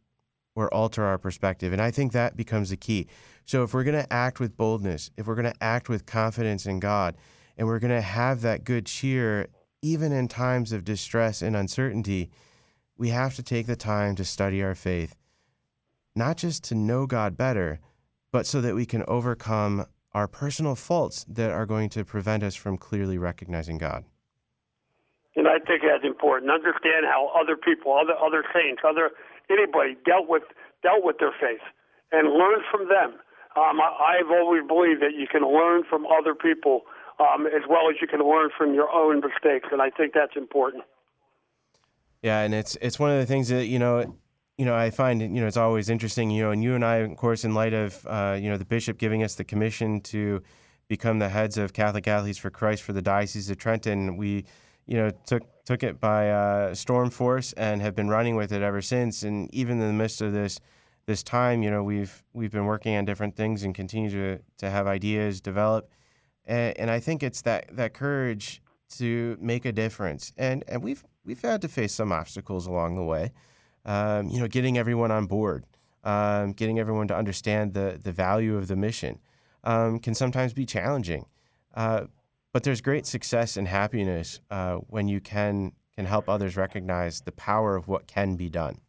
or 0.56 0.74
alter 0.74 1.04
our 1.04 1.18
perspective. 1.18 1.72
And 1.72 1.82
i 1.82 1.92
think 1.92 2.12
that 2.12 2.36
becomes 2.36 2.70
the 2.70 2.78
key. 2.78 3.08
So 3.46 3.64
if 3.64 3.74
we're 3.74 3.84
going 3.84 4.02
to 4.02 4.12
act 4.12 4.40
with 4.40 4.58
boldness 4.58 5.12
if 5.18 5.28
we're 5.28 5.36
going 5.36 5.52
to 5.52 5.64
act 5.64 5.88
with 5.88 6.06
confidence 6.06 6.66
in 6.66 6.80
god 6.80 7.16
and 7.58 7.68
we're 7.68 7.80
going 7.80 7.92
to 7.92 8.02
have 8.02 8.42
that 8.42 8.64
good 8.64 8.86
cheer 8.86 9.48
even 9.82 10.12
in 10.12 10.28
times 10.28 10.72
of 10.72 10.84
distress 10.84 11.42
and 11.42 11.56
uncertainty 11.56 12.30
we 12.98 13.10
have 13.10 13.36
to 13.36 13.44
take 13.44 13.68
the 13.68 13.76
time 13.76 14.16
to 14.16 14.26
study 14.26 14.62
our 14.64 14.76
faith, 14.76 15.16
not 16.16 16.38
just 16.38 16.64
to 16.66 16.76
know 16.76 17.06
God 17.06 17.38
better, 17.38 17.80
but 18.32 18.46
so 18.46 18.62
that 18.62 18.76
we 18.76 18.86
can 18.86 19.04
overcome 19.08 19.86
our 20.14 20.28
personal 20.28 20.76
faults 20.76 21.26
that 21.28 21.50
are 21.50 21.66
going 21.66 21.90
to 21.90 22.06
prevent 22.06 22.44
us 22.44 22.56
from 22.56 22.78
clearly 22.78 23.18
recognizing 23.18 23.78
God. 23.78 24.06
And 25.36 25.48
I 25.48 25.58
think 25.58 25.82
that's 25.82 26.06
important. 26.06 26.52
Understand 26.52 27.06
how 27.10 27.32
other 27.34 27.56
people, 27.56 27.98
other 27.98 28.14
other 28.14 28.44
saints, 28.54 28.84
other 28.88 29.10
anybody 29.50 29.98
dealt 30.06 30.30
with 30.30 30.44
dealt 30.84 31.04
with 31.04 31.18
their 31.18 31.34
faith, 31.42 31.66
and 32.12 32.30
learn 32.38 32.62
from 32.70 32.88
them. 32.88 33.18
Um, 33.56 33.82
I, 33.82 34.20
I've 34.22 34.30
always 34.30 34.62
believed 34.68 35.02
that 35.02 35.18
you 35.18 35.26
can 35.26 35.42
learn 35.42 35.84
from 35.90 36.06
other 36.06 36.36
people 36.36 36.82
um, 37.20 37.48
as 37.48 37.64
well 37.70 37.90
as 37.90 37.98
you 38.02 38.08
can 38.08 38.22
learn 38.22 38.50
from 38.56 38.74
your 38.74 38.90
own 38.90 39.22
mistakes, 39.22 39.70
and 39.72 39.82
I 39.82 39.90
think 39.90 40.14
that's 40.14 40.36
important. 40.36 40.84
Yeah, 42.24 42.40
and 42.42 42.54
it's 42.54 42.78
it's 42.82 42.98
one 42.98 43.12
of 43.12 43.20
the 43.20 43.26
things 43.26 43.50
that 43.50 43.66
you 43.66 43.80
know, 43.80 44.18
you 44.58 44.66
know, 44.66 44.74
I 44.76 44.90
find 44.92 45.22
you 45.22 45.42
know 45.42 45.48
it's 45.48 45.58
always 45.58 45.90
interesting. 45.90 46.32
You 46.32 46.44
know, 46.44 46.52
and 46.52 46.64
you 46.64 46.74
and 46.74 46.84
I, 46.84 46.98
of 46.98 47.18
course, 47.18 47.44
in 47.44 47.54
light 47.54 47.74
of 47.74 48.06
uh, 48.08 48.38
you 48.42 48.50
know 48.50 48.58
the 48.58 48.66
bishop 48.66 48.98
giving 48.98 49.24
us 49.24 49.36
the 49.36 49.44
commission 49.44 50.00
to 50.02 50.42
become 50.88 51.20
the 51.20 51.30
heads 51.30 51.58
of 51.58 51.74
Catholic 51.74 52.08
Athletes 52.08 52.38
for 52.40 52.50
Christ 52.50 52.84
for 52.84 52.94
the 52.94 53.02
Diocese 53.02 53.50
of 53.50 53.58
Trenton, 53.58 54.16
we 54.16 54.46
you 54.86 54.98
know 54.98 55.12
took 55.26 55.44
took 55.66 55.84
it 55.84 56.00
by 56.00 56.30
uh, 56.30 56.74
storm 56.74 57.10
force 57.10 57.52
and 57.54 57.82
have 57.82 57.96
been 57.96 58.10
running 58.10 58.36
with 58.38 58.54
it 58.54 58.62
ever 58.62 58.82
since. 58.82 59.24
And 59.24 59.54
even 59.54 59.82
in 59.82 59.88
the 59.88 59.94
midst 59.94 60.22
of 60.22 60.32
this 60.32 60.60
this 61.06 61.24
time, 61.24 61.62
you 61.62 61.70
know, 61.70 61.84
we've 61.84 62.24
we've 62.34 62.52
been 62.52 62.66
working 62.66 62.96
on 62.96 63.04
different 63.04 63.36
things 63.36 63.64
and 63.64 63.76
continue 63.76 64.10
to 64.10 64.40
to 64.60 64.70
have 64.70 64.88
ideas 64.88 65.42
develop. 65.42 65.90
And, 66.46 66.78
and 66.78 66.90
I 66.90 67.02
think 67.02 67.22
it's 67.22 67.42
that 67.42 67.76
that 67.76 67.94
courage 67.94 68.62
to 68.98 69.38
make 69.42 69.66
a 69.66 69.74
difference. 69.74 70.32
And 70.38 70.64
and 70.70 70.82
we've 70.82 71.04
we've 71.26 71.42
had 71.42 71.62
to 71.62 71.68
face 71.68 71.94
some 71.94 72.12
obstacles 72.12 72.68
along 72.68 72.96
the 72.96 73.04
way. 73.04 73.32
Um, 73.86 74.30
you 74.30 74.40
know, 74.40 74.48
getting 74.48 74.78
everyone 74.78 75.12
on 75.12 75.26
board, 75.26 75.66
um, 76.04 76.54
getting 76.54 76.80
everyone 76.80 77.08
to 77.10 77.16
understand 77.16 77.74
the 77.74 78.00
the 78.02 78.12
value 78.12 78.58
of 78.58 78.68
the 78.68 78.76
mission 78.76 79.20
um, 79.64 80.00
can 80.00 80.14
sometimes 80.14 80.54
be 80.54 80.66
challenging. 80.66 81.26
Uh, 81.74 82.06
but 82.54 82.64
there's 82.64 82.82
great 82.82 83.06
success 83.06 83.58
and 83.58 83.68
happiness 83.68 84.40
uh, 84.52 84.76
when 84.76 85.08
you 85.08 85.20
can 85.20 85.74
can 85.96 86.06
help 86.06 86.30
others 86.30 86.56
recognize 86.58 87.22
the 87.22 87.32
power 87.32 87.76
of 87.76 87.88
what 87.88 88.08
can 88.08 88.36
be 88.36 88.50
done. 88.50 88.80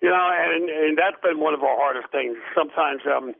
You 0.00 0.10
know, 0.10 0.30
and, 0.32 0.68
and 0.68 0.98
that's 0.98 1.16
been 1.22 1.40
one 1.40 1.54
of 1.54 1.62
our 1.62 1.76
hardest 1.76 2.10
things. 2.12 2.36
Sometimes, 2.54 3.00
um, 3.06 3.34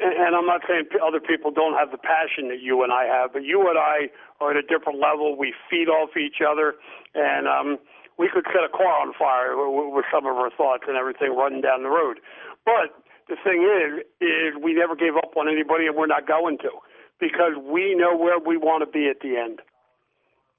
and, 0.00 0.36
I'm 0.36 0.46
not 0.46 0.62
saying 0.68 0.86
other 1.04 1.20
people 1.20 1.50
don't 1.50 1.74
have 1.74 1.90
the 1.90 1.98
passion 1.98 2.48
that 2.48 2.60
you 2.60 2.82
and 2.82 2.92
I 2.92 3.04
have, 3.04 3.32
but 3.32 3.44
you 3.44 3.68
and 3.68 3.78
I 3.78 4.10
are 4.40 4.50
at 4.50 4.56
a 4.56 4.62
different 4.62 5.00
level. 5.00 5.36
We 5.36 5.54
feed 5.70 5.88
off 5.88 6.16
each 6.16 6.42
other, 6.46 6.74
and 7.14 7.48
um, 7.48 7.78
we 8.18 8.28
could 8.32 8.44
set 8.52 8.64
a 8.64 8.68
car 8.68 9.00
on 9.00 9.14
fire 9.18 9.56
with, 9.56 9.94
with 9.94 10.04
some 10.12 10.26
of 10.26 10.36
our 10.36 10.50
thoughts 10.50 10.84
and 10.86 10.96
everything 10.96 11.34
running 11.34 11.60
down 11.60 11.82
the 11.82 11.88
road. 11.88 12.20
But 12.64 12.92
the 13.28 13.36
thing 13.42 13.64
is, 13.64 14.04
is 14.20 14.62
we 14.62 14.74
never 14.74 14.94
gave 14.94 15.16
up 15.16 15.36
on 15.36 15.48
anybody, 15.48 15.86
and 15.86 15.96
we're 15.96 16.06
not 16.06 16.26
going 16.26 16.58
to, 16.58 16.70
because 17.18 17.54
we 17.56 17.94
know 17.94 18.16
where 18.16 18.38
we 18.38 18.56
want 18.56 18.84
to 18.84 18.90
be 18.90 19.08
at 19.08 19.20
the 19.20 19.36
end. 19.36 19.60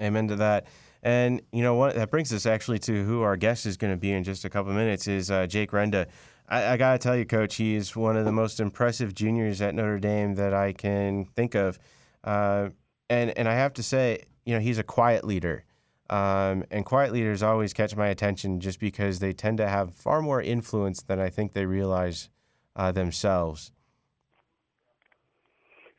Amen 0.01 0.27
to 0.27 0.35
that. 0.37 0.67
And 1.03 1.41
you 1.51 1.61
know 1.61 1.75
what? 1.75 1.95
That 1.95 2.11
brings 2.11 2.33
us 2.33 2.45
actually 2.45 2.79
to 2.79 3.03
who 3.03 3.21
our 3.21 3.37
guest 3.37 3.65
is 3.65 3.77
going 3.77 3.93
to 3.93 3.97
be 3.97 4.11
in 4.11 4.23
just 4.23 4.45
a 4.45 4.49
couple 4.49 4.71
of 4.71 4.77
minutes. 4.77 5.07
Is 5.07 5.31
uh, 5.31 5.47
Jake 5.47 5.71
Renda. 5.71 6.07
I, 6.47 6.73
I 6.73 6.77
got 6.77 6.93
to 6.93 6.97
tell 6.99 7.15
you, 7.15 7.25
Coach, 7.25 7.55
he 7.55 7.75
is 7.75 7.95
one 7.95 8.15
of 8.15 8.25
the 8.25 8.31
most 8.31 8.59
impressive 8.59 9.13
juniors 9.13 9.61
at 9.61 9.75
Notre 9.75 9.99
Dame 9.99 10.35
that 10.35 10.53
I 10.53 10.73
can 10.73 11.25
think 11.25 11.55
of. 11.55 11.79
Uh, 12.23 12.69
and 13.09 13.37
and 13.37 13.47
I 13.47 13.53
have 13.53 13.73
to 13.73 13.83
say, 13.83 14.23
you 14.45 14.53
know, 14.53 14.59
he's 14.59 14.77
a 14.77 14.83
quiet 14.83 15.23
leader. 15.23 15.63
Um, 16.09 16.63
and 16.71 16.85
quiet 16.85 17.11
leaders 17.11 17.43
always 17.43 17.73
catch 17.73 17.95
my 17.95 18.07
attention 18.07 18.61
just 18.61 18.79
because 18.79 19.19
they 19.19 19.33
tend 19.33 19.57
to 19.57 19.67
have 19.67 19.93
far 19.93 20.21
more 20.21 20.41
influence 20.41 21.01
than 21.01 21.19
I 21.19 21.29
think 21.29 21.51
they 21.51 21.65
realize 21.65 22.29
uh, 22.77 22.93
themselves. 22.93 23.73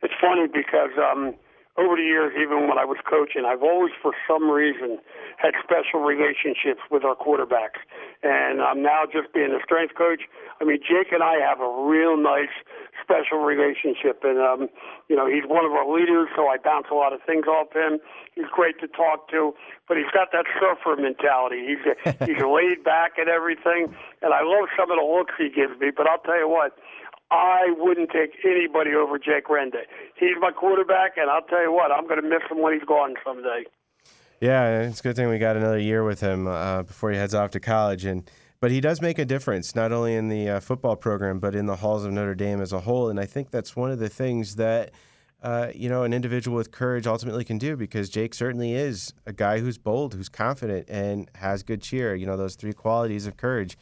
It's 0.02 0.14
funny 0.18 0.46
because 0.46 0.90
um, 0.98 1.34
over 1.78 1.94
the 1.94 2.02
years, 2.02 2.34
even 2.34 2.66
when 2.66 2.74
I 2.74 2.84
was 2.84 2.98
coaching, 3.06 3.46
I've 3.46 3.62
always, 3.62 3.94
for 4.02 4.10
some 4.26 4.50
reason, 4.50 4.98
had 5.38 5.54
special 5.62 6.02
relationships 6.02 6.82
with 6.90 7.06
our 7.06 7.14
quarterbacks. 7.14 7.78
And 8.26 8.58
I'm 8.60 8.82
now 8.82 9.06
just 9.06 9.30
being 9.32 9.54
a 9.54 9.62
strength 9.62 9.94
coach. 9.94 10.26
I 10.60 10.66
mean, 10.66 10.82
Jake 10.82 11.14
and 11.14 11.22
I 11.22 11.38
have 11.38 11.62
a 11.62 11.70
real 11.86 12.18
nice 12.18 12.50
special 12.98 13.46
relationship. 13.46 14.26
And, 14.26 14.42
um, 14.42 14.66
you 15.06 15.14
know, 15.14 15.30
he's 15.30 15.46
one 15.46 15.62
of 15.62 15.70
our 15.70 15.86
leaders, 15.86 16.26
so 16.34 16.50
I 16.50 16.58
bounce 16.58 16.90
a 16.90 16.98
lot 16.98 17.14
of 17.14 17.22
things 17.22 17.46
off 17.46 17.70
him. 17.70 18.02
He's 18.34 18.50
great 18.50 18.82
to 18.82 18.88
talk 18.90 19.30
to, 19.30 19.54
but 19.86 19.96
he's 19.96 20.10
got 20.10 20.34
that 20.34 20.50
surfer 20.58 20.98
mentality. 20.98 21.62
He's, 21.62 21.84
a, 21.86 21.94
he's 22.26 22.42
laid 22.42 22.82
back 22.82 23.22
and 23.22 23.30
everything. 23.30 23.94
And 24.18 24.34
I 24.34 24.42
love 24.42 24.66
some 24.74 24.90
of 24.90 24.98
the 24.98 25.06
looks 25.06 25.38
he 25.38 25.46
gives 25.46 25.78
me, 25.78 25.94
but 25.94 26.10
I'll 26.10 26.22
tell 26.26 26.42
you 26.42 26.50
what, 26.50 26.74
I 27.30 27.74
wouldn't 27.76 28.10
take 28.10 28.30
anybody 28.44 28.94
over 28.94 29.18
Jake 29.18 29.46
Renda. 29.46 29.82
He's 30.18 30.36
my 30.40 30.50
quarterback, 30.50 31.16
and 31.16 31.30
I'll 31.30 31.42
tell 31.42 31.62
you 31.62 31.72
what, 31.72 31.92
I'm 31.92 32.04
going 32.08 32.20
to 32.22 32.28
miss 32.28 32.42
him 32.50 32.62
when 32.62 32.72
he's 32.72 32.84
gone 32.84 33.14
someday. 33.24 33.64
Yeah, 34.40 34.82
it's 34.82 35.00
a 35.00 35.02
good 35.02 35.16
thing 35.16 35.28
we 35.28 35.38
got 35.38 35.56
another 35.56 35.78
year 35.78 36.04
with 36.04 36.20
him 36.20 36.46
uh, 36.46 36.84
before 36.84 37.10
he 37.10 37.18
heads 37.18 37.34
off 37.34 37.50
to 37.50 37.60
college, 37.60 38.04
and 38.04 38.30
but 38.60 38.70
he 38.70 38.80
does 38.80 39.00
make 39.00 39.18
a 39.18 39.24
difference 39.24 39.74
not 39.74 39.92
only 39.92 40.14
in 40.14 40.28
the 40.28 40.48
uh, 40.48 40.60
football 40.60 40.96
program 40.96 41.38
but 41.38 41.54
in 41.54 41.66
the 41.66 41.76
halls 41.76 42.04
of 42.04 42.12
Notre 42.12 42.34
Dame 42.34 42.60
as 42.60 42.72
a 42.72 42.80
whole. 42.80 43.08
And 43.08 43.20
I 43.20 43.26
think 43.26 43.50
that's 43.50 43.76
one 43.76 43.90
of 43.90 43.98
the 43.98 44.08
things 44.08 44.56
that 44.56 44.92
uh, 45.42 45.68
you 45.74 45.88
know 45.88 46.04
an 46.04 46.12
individual 46.12 46.56
with 46.56 46.70
courage 46.70 47.06
ultimately 47.06 47.44
can 47.44 47.58
do 47.58 47.76
because 47.76 48.08
Jake 48.08 48.32
certainly 48.32 48.74
is 48.74 49.12
a 49.26 49.32
guy 49.32 49.58
who's 49.58 49.76
bold, 49.76 50.14
who's 50.14 50.28
confident, 50.28 50.88
and 50.88 51.28
has 51.34 51.64
good 51.64 51.82
cheer. 51.82 52.14
You 52.14 52.26
know 52.26 52.36
those 52.36 52.54
three 52.54 52.72
qualities 52.72 53.26
of 53.26 53.36
courage, 53.36 53.76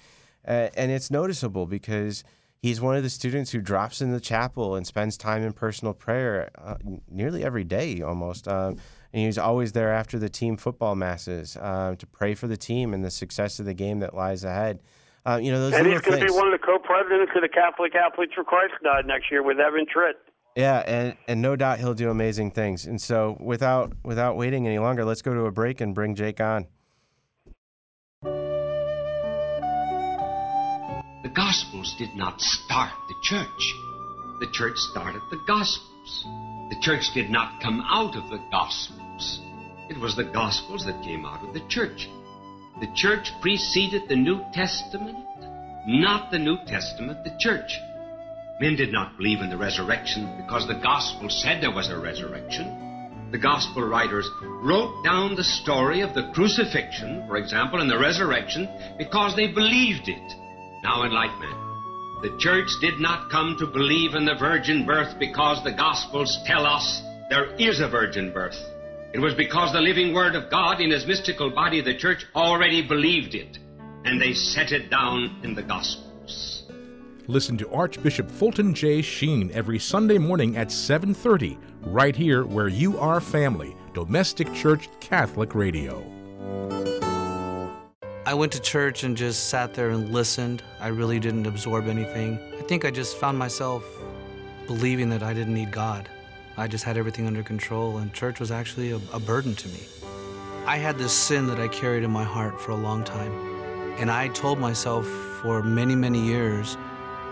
and 0.45 0.91
it's 0.91 1.11
noticeable 1.11 1.67
because 1.67 2.25
he's 2.67 2.81
one 2.81 2.97
of 2.97 3.05
the 3.05 3.11
students 3.11 3.53
who 3.53 3.61
drops 3.61 4.03
in 4.03 4.11
the 4.11 4.19
chapel 4.19 4.75
and 4.75 4.85
spends 4.85 5.17
time 5.17 5.43
in 5.45 5.53
personal 5.53 5.95
prayer 5.95 6.51
uh, 6.59 6.75
nearly 7.09 7.45
every 7.45 7.63
day 7.63 8.03
almost. 8.03 8.49
Um, 8.49 8.77
and 9.13 9.25
he's 9.25 9.39
always 9.39 9.71
there 9.71 9.93
after 9.93 10.19
the 10.19 10.29
team 10.29 10.57
football 10.57 10.97
masses 10.97 11.57
uh, 11.57 11.95
to 11.97 12.07
pray 12.09 12.35
for 12.35 12.49
the 12.49 12.57
team 12.57 12.93
and 12.93 13.05
the 13.05 13.11
success 13.11 13.61
of 13.61 13.67
the 13.67 13.75
game 13.75 14.01
that 14.01 14.15
lies 14.15 14.43
ahead. 14.43 14.81
Uh, 15.25 15.39
you 15.41 15.53
know, 15.53 15.61
those 15.61 15.75
and 15.75 15.87
he's 15.87 16.01
going 16.01 16.19
to 16.19 16.27
be 16.27 16.33
one 16.33 16.47
of 16.47 16.53
the 16.53 16.65
co-presidents 16.65 17.31
of 17.37 17.43
the 17.43 17.49
Catholic 17.49 17.95
Athletes 17.95 18.33
for 18.35 18.43
Christ 18.43 18.75
next 19.07 19.31
year 19.31 19.45
with 19.45 19.61
Evan 19.61 19.87
Tritt. 19.87 20.15
Yeah, 20.57 20.79
and, 20.87 21.17
and 21.29 21.41
no 21.41 21.55
doubt 21.55 21.79
he'll 21.79 21.95
do 21.95 22.11
amazing 22.11 22.51
things. 22.51 22.87
And 22.87 23.01
so, 23.01 23.37
without 23.41 23.93
without 24.03 24.37
waiting 24.37 24.67
any 24.67 24.79
longer, 24.79 25.05
let's 25.05 25.23
go 25.23 25.35
to 25.35 25.47
a 25.47 25.53
break 25.53 25.81
and 25.81 25.95
bring 25.95 26.15
Jake 26.15 26.41
on. 26.41 26.67
The 31.27 31.33
Gospels 31.33 31.93
did 31.99 32.15
not 32.15 32.41
start 32.41 32.93
the 33.09 33.17
church. 33.21 33.75
The 34.39 34.47
church 34.53 34.77
started 34.77 35.23
the 35.29 35.43
Gospels. 35.45 36.25
The 36.71 36.79
church 36.81 37.13
did 37.15 37.31
not 37.31 37.61
come 37.61 37.81
out 37.81 38.15
of 38.15 38.31
the 38.31 38.39
Gospels. 38.53 39.41
It 39.91 39.99
was 39.99 40.15
the 40.15 40.31
Gospels 40.33 40.87
that 40.87 41.03
came 41.03 41.27
out 41.27 41.43
of 41.43 41.53
the 41.53 41.67
church. 41.69 42.09
The 42.79 42.87
church 42.95 43.33
preceded 43.41 44.09
the 44.09 44.15
New 44.15 44.41
Testament, 44.55 45.19
not 45.89 46.31
the 46.31 46.39
New 46.39 46.59
Testament, 46.65 47.25
the 47.25 47.37
church. 47.41 47.77
Men 48.61 48.77
did 48.77 48.93
not 48.93 49.17
believe 49.17 49.41
in 49.41 49.51
the 49.51 49.59
resurrection 49.59 50.33
because 50.37 50.69
the 50.69 50.81
Gospel 50.81 51.29
said 51.29 51.61
there 51.61 51.75
was 51.75 51.89
a 51.89 51.99
resurrection. 51.99 53.33
The 53.33 53.39
Gospel 53.39 53.83
writers 53.83 54.31
wrote 54.63 55.03
down 55.03 55.35
the 55.35 55.43
story 55.43 56.03
of 56.03 56.15
the 56.15 56.31
crucifixion, 56.33 57.27
for 57.27 57.37
example, 57.37 57.81
and 57.81 57.91
the 57.91 57.99
resurrection 57.99 58.69
because 58.97 59.35
they 59.35 59.49
believed 59.49 60.09
it. 60.09 60.46
Now, 60.87 61.03
manner, 61.03 62.23
the 62.23 62.37
church 62.39 62.69
did 62.81 63.01
not 63.01 63.29
come 63.29 63.57
to 63.59 63.67
believe 63.67 64.15
in 64.15 64.25
the 64.25 64.37
virgin 64.37 64.87
birth 64.87 65.19
because 65.19 65.63
the 65.65 65.73
Gospels 65.73 66.39
tell 66.47 66.65
us 66.65 67.03
there 67.29 67.53
is 67.57 67.81
a 67.81 67.89
virgin 67.89 68.33
birth. 68.33 68.57
It 69.13 69.19
was 69.19 69.35
because 69.35 69.73
the 69.73 69.81
living 69.81 70.15
Word 70.15 70.37
of 70.37 70.49
God 70.49 70.81
in 70.81 70.93
His 70.93 71.05
mystical 71.05 71.51
body, 71.51 71.81
the 71.81 71.97
church, 71.97 72.25
already 72.37 72.87
believed 72.87 73.35
it, 73.35 73.59
and 74.05 74.21
they 74.21 74.33
set 74.33 74.71
it 74.71 74.89
down 74.89 75.41
in 75.43 75.57
the 75.57 75.63
Gospels. 75.65 76.67
Listen 77.27 77.59
to 77.59 77.69
Archbishop 77.71 78.31
Fulton 78.31 78.73
J. 78.73 79.03
Sheen 79.03 79.51
every 79.53 79.81
Sunday 79.81 80.19
morning 80.19 80.57
at 80.57 80.69
7:30, 80.69 81.59
right 81.83 82.15
here 82.15 82.45
where 82.45 82.69
you 82.69 82.97
are 82.97 83.21
family, 83.21 83.75
Domestic 83.93 84.55
Church 84.55 84.89
Catholic 85.01 85.53
Radio. 85.57 86.07
I 88.27 88.35
went 88.35 88.51
to 88.55 88.61
church 88.61 89.05
and 89.05 89.17
just 89.17 89.51
sat 89.51 89.75
there 89.75 89.91
and 89.91 90.13
listened. 90.13 90.61
I 90.81 90.89
really 90.89 91.21
didn't 91.21 91.47
absorb 91.47 91.87
anything. 91.87 92.41
I 92.59 92.63
think 92.63 92.85
I 92.85 92.91
just 92.91 93.17
found 93.19 93.39
myself 93.39 93.85
believing 94.67 95.11
that 95.11 95.23
I 95.23 95.33
didn't 95.33 95.55
need 95.55 95.71
God. 95.71 96.09
I 96.57 96.67
just 96.67 96.83
had 96.83 96.97
everything 96.97 97.29
under 97.29 97.45
control, 97.45 97.99
and 97.99 98.13
church 98.13 98.41
was 98.41 98.51
actually 98.51 98.91
a, 98.91 98.97
a 99.13 99.21
burden 99.21 99.55
to 99.55 99.69
me. 99.69 99.79
I 100.67 100.77
had 100.77 100.99
this 100.99 101.13
sin 101.13 101.47
that 101.47 101.61
I 101.61 101.69
carried 101.69 102.03
in 102.03 102.11
my 102.11 102.25
heart 102.25 102.61
for 102.61 102.73
a 102.73 102.77
long 102.77 103.05
time. 103.05 103.31
And 104.01 104.11
I 104.11 104.27
told 104.27 104.59
myself 104.59 105.07
for 105.41 105.63
many, 105.63 105.95
many 105.95 106.21
years 106.21 106.77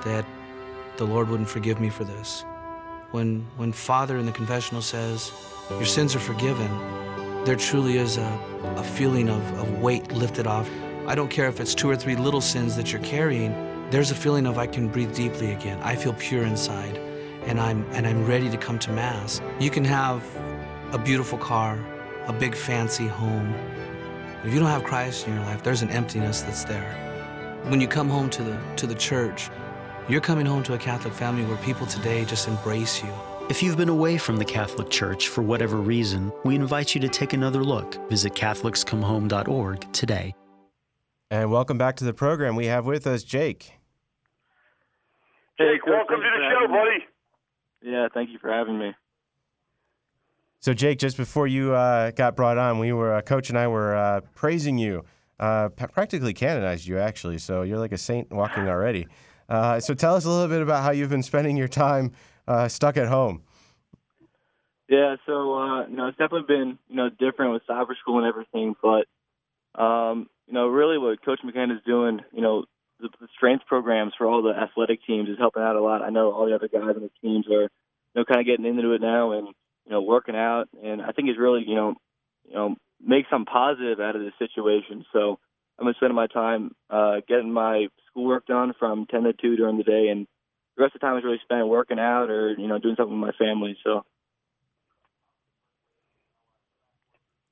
that 0.05 0.25
the 0.97 1.05
Lord 1.05 1.29
wouldn't 1.29 1.49
forgive 1.49 1.81
me 1.81 1.91
for 1.91 2.05
this. 2.05 2.45
When, 3.11 3.45
when 3.57 3.73
Father 3.73 4.17
in 4.17 4.27
the 4.27 4.33
confessional 4.33 4.81
says, 4.81 5.33
Your 5.71 5.87
sins 5.87 6.15
are 6.15 6.21
forgiven, 6.21 6.71
there 7.45 7.57
truly 7.57 7.99
is 7.99 8.17
a, 8.17 8.41
a 8.77 8.83
feeling 8.83 9.29
of, 9.29 9.43
of 9.59 9.81
weight 9.81 10.11
lifted 10.13 10.47
off. 10.47 10.69
I 11.07 11.15
don't 11.15 11.29
care 11.29 11.47
if 11.47 11.61
it's 11.61 11.75
two 11.75 11.91
or 11.91 11.97
three 11.97 12.17
little 12.17 12.41
sins 12.41 12.75
that 12.77 12.91
you're 12.91 13.03
carrying, 13.03 13.53
there's 13.91 14.11
a 14.11 14.15
feeling 14.15 14.47
of 14.47 14.57
I 14.57 14.67
can 14.67 14.89
breathe 14.89 15.15
deeply 15.15 15.53
again. 15.53 15.79
I 15.83 15.95
feel 15.95 16.15
pure 16.15 16.45
inside 16.45 16.97
and 17.47 17.61
I'm 17.61 17.85
and 17.93 18.07
I'm 18.07 18.25
ready 18.27 18.49
to 18.49 18.57
come 18.57 18.79
to 18.81 18.93
mass. 18.93 19.43
You 19.61 19.69
can 19.69 19.85
have 19.85 20.25
a 20.93 20.99
beautiful 20.99 21.37
car, 21.37 21.79
a 22.27 22.33
big 22.33 22.55
fancy 22.55 23.07
home. 23.07 23.55
If 24.43 24.53
you 24.53 24.59
don't 24.59 24.69
have 24.69 24.85
Christ 24.85 25.27
in 25.27 25.35
your 25.35 25.43
life, 25.45 25.63
there's 25.63 25.83
an 25.83 25.91
emptiness 25.91 26.41
that's 26.41 26.65
there. 26.65 27.61
When 27.69 27.81
you 27.81 27.89
come 27.89 28.09
home 28.09 28.31
to 28.31 28.43
the 28.43 28.59
to 28.77 28.87
the 28.87 28.95
church, 28.95 29.51
you're 30.09 30.23
coming 30.23 30.47
home 30.47 30.63
to 30.63 30.75
a 30.75 30.79
Catholic 30.79 31.13
family 31.13 31.45
where 31.45 31.59
people 31.59 31.87
today 31.87 32.25
just 32.25 32.49
embrace 32.49 33.03
you. 33.03 33.13
If 33.51 33.63
you've 33.63 33.77
been 33.77 33.91
away 33.91 34.17
from 34.17 34.39
the 34.39 34.45
Catholic 34.45 34.89
Church 34.89 35.29
for 35.29 35.43
whatever 35.43 35.77
reason, 35.77 36.33
we 36.45 36.55
invite 36.55 36.95
you 36.95 37.01
to 37.03 37.09
take 37.09 37.35
another 37.35 37.63
look. 37.63 38.09
Visit 38.09 38.33
CatholicsComeHome.org 38.33 39.93
today. 39.93 40.35
And 41.31 41.51
welcome 41.51 41.77
back 41.77 41.97
to 41.97 42.05
the 42.05 42.15
program. 42.15 42.57
We 42.57 42.67
have 42.67 42.87
with 42.87 43.07
us 43.07 43.23
Jake. 43.23 43.75
Jake, 45.59 45.85
welcome 45.87 46.17
to 46.17 46.23
the 46.23 46.51
show, 46.51 46.69
buddy. 46.69 47.05
Yeah, 47.83 48.09
thank 48.15 48.31
you 48.31 48.39
for 48.39 48.51
having 48.51 48.79
me. 48.79 48.95
So, 50.61 50.73
Jake, 50.73 50.99
just 50.99 51.19
before 51.19 51.47
you 51.47 51.75
uh, 51.75 52.13
got 52.13 52.37
brought 52.37 52.57
on, 52.57 52.79
we 52.79 52.95
were 52.95 53.13
uh, 53.13 53.21
coach 53.21 53.51
and 53.51 53.59
I 53.59 53.69
were 53.69 53.95
uh, 53.95 54.23
praising 54.35 54.79
you, 54.79 55.05
uh, 55.39 55.69
practically 55.69 56.33
canonized 56.33 56.87
you 56.87 56.99
actually. 56.99 57.37
So 57.37 57.61
you're 57.61 57.79
like 57.79 57.93
a 57.93 57.99
saint 57.99 58.33
walking 58.33 58.69
already. 58.69 59.07
Uh, 59.51 59.81
so 59.81 59.93
tell 59.93 60.15
us 60.15 60.25
a 60.25 60.31
little 60.31 60.49
bit 60.49 60.63
about 60.63 60.83
how 60.83 60.93
you've 60.93 61.11
been 61.11 61.23
spending 61.23 61.59
your 61.59 61.69
time 61.69 62.13
uh, 62.47 62.69
stuck 62.69 62.97
at 62.97 63.09
home. 63.09 63.43
Yeah, 64.89 65.17
so 65.27 65.55
uh, 65.55 65.87
you 65.87 65.97
know, 65.97 66.09
it's 66.09 66.19
definitely 66.19 66.47
been 66.47 66.79
you 66.89 66.97
know 66.97 67.09
different 67.09 67.53
with 67.53 67.63
cyber 67.69 67.97
school 68.01 68.19
and 68.19 68.27
everything, 68.27 68.75
but 68.83 69.07
um, 69.81 70.29
you 70.47 70.55
know, 70.55 70.69
really 70.69 70.99
what 70.99 71.25
Coach 71.25 71.41
McKenna 71.43 71.75
is 71.75 71.81
doing, 71.87 72.21
you 72.33 72.43
know, 72.43 72.65
the, 73.01 73.09
the 73.21 73.29
strength 73.37 73.65
programs 73.67 74.13
for 74.17 74.27
all 74.27 74.43
the 74.43 74.51
athletic 74.51 75.01
teams 75.07 75.29
is 75.29 75.39
helping 75.39 75.63
out 75.63 75.77
a 75.77 75.83
lot. 75.83 76.03
I 76.03 76.11
know 76.11 76.33
all 76.33 76.47
the 76.47 76.55
other 76.55 76.69
guys 76.69 76.95
on 76.95 77.03
the 77.03 77.11
teams 77.23 77.47
are, 77.49 77.63
you 77.63 77.69
know, 78.15 78.25
kind 78.25 78.41
of 78.41 78.47
getting 78.47 78.67
into 78.67 78.93
it 78.93 79.01
now 79.01 79.33
and 79.33 79.49
you 79.49 79.93
know 79.93 80.03
working 80.03 80.37
out, 80.37 80.69
and 80.83 81.03
I 81.03 81.13
think 81.13 81.29
it's 81.29 81.39
really 81.39 81.65
you 81.67 81.75
know, 81.75 81.95
you 82.47 82.55
know, 82.55 82.77
make 83.05 83.27
some 83.31 83.47
positive 83.47 84.01
out 84.01 84.17
of 84.17 84.23
this 84.23 84.35
situation. 84.39 85.05
So 85.13 85.39
I'm 85.79 85.87
gonna 85.87 85.95
spend 85.95 86.15
my 86.15 86.27
time 86.27 86.73
uh, 86.91 87.17
getting 87.27 87.53
my 87.53 87.89
schoolwork 88.11 88.47
done 88.47 88.75
from 88.79 89.07
10 89.07 89.25
to 89.25 89.33
2 89.33 89.57
during 89.57 89.77
the 89.77 89.83
day, 89.83 90.09
and 90.09 90.27
the 90.77 90.83
rest 90.83 90.95
of 90.95 91.01
the 91.01 91.07
time 91.07 91.19
is 91.19 91.25
really 91.25 91.41
spent 91.43 91.67
working 91.69 91.99
out 91.99 92.31
or 92.31 92.55
you 92.59 92.67
know 92.67 92.79
doing 92.79 92.97
something 92.97 93.21
with 93.21 93.35
my 93.35 93.45
family. 93.45 93.77
So 93.85 94.05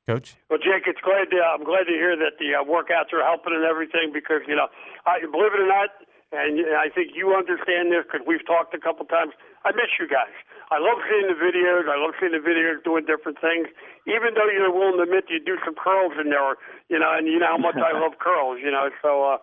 Coach? 0.07 0.35
Well, 0.51 0.59
Jake, 0.59 0.91
it's 0.91 1.01
glad 1.01 1.31
to, 1.31 1.39
I'm 1.39 1.63
glad 1.63 1.87
to 1.87 1.95
hear 1.95 2.19
that 2.19 2.35
the 2.43 2.59
uh, 2.59 2.67
workouts 2.67 3.15
are 3.15 3.23
helping 3.23 3.55
and 3.55 3.63
everything 3.63 4.11
because 4.11 4.43
you 4.51 4.59
know, 4.59 4.67
I, 5.07 5.23
believe 5.23 5.55
it 5.55 5.63
or 5.63 5.71
not, 5.71 5.95
and 6.35 6.59
I 6.75 6.91
think 6.91 7.15
you 7.15 7.31
understand 7.39 7.95
this 7.95 8.03
because 8.03 8.27
we've 8.27 8.43
talked 8.43 8.75
a 8.75 8.83
couple 8.83 9.07
times. 9.07 9.31
I 9.63 9.71
miss 9.71 9.95
you 10.03 10.11
guys. 10.11 10.35
I 10.75 10.83
love 10.83 10.99
seeing 11.07 11.29
the 11.31 11.39
videos. 11.39 11.87
I 11.87 12.01
love 12.01 12.19
seeing 12.19 12.35
the 12.35 12.43
videos 12.43 12.83
doing 12.83 13.07
different 13.07 13.39
things. 13.39 13.69
Even 14.09 14.35
though 14.35 14.49
you're 14.51 14.73
willing 14.73 14.99
to 14.99 15.07
admit 15.07 15.31
you 15.31 15.39
do 15.39 15.61
some 15.63 15.77
curls 15.77 16.17
in 16.19 16.33
there, 16.33 16.57
you 16.89 16.99
know, 16.99 17.13
and 17.15 17.29
you 17.29 17.39
know 17.39 17.55
how 17.55 17.61
much 17.61 17.79
I 17.79 17.95
love 18.03 18.19
curls, 18.19 18.59
you 18.59 18.73
know. 18.73 18.91
So, 19.05 19.37
uh, 19.37 19.39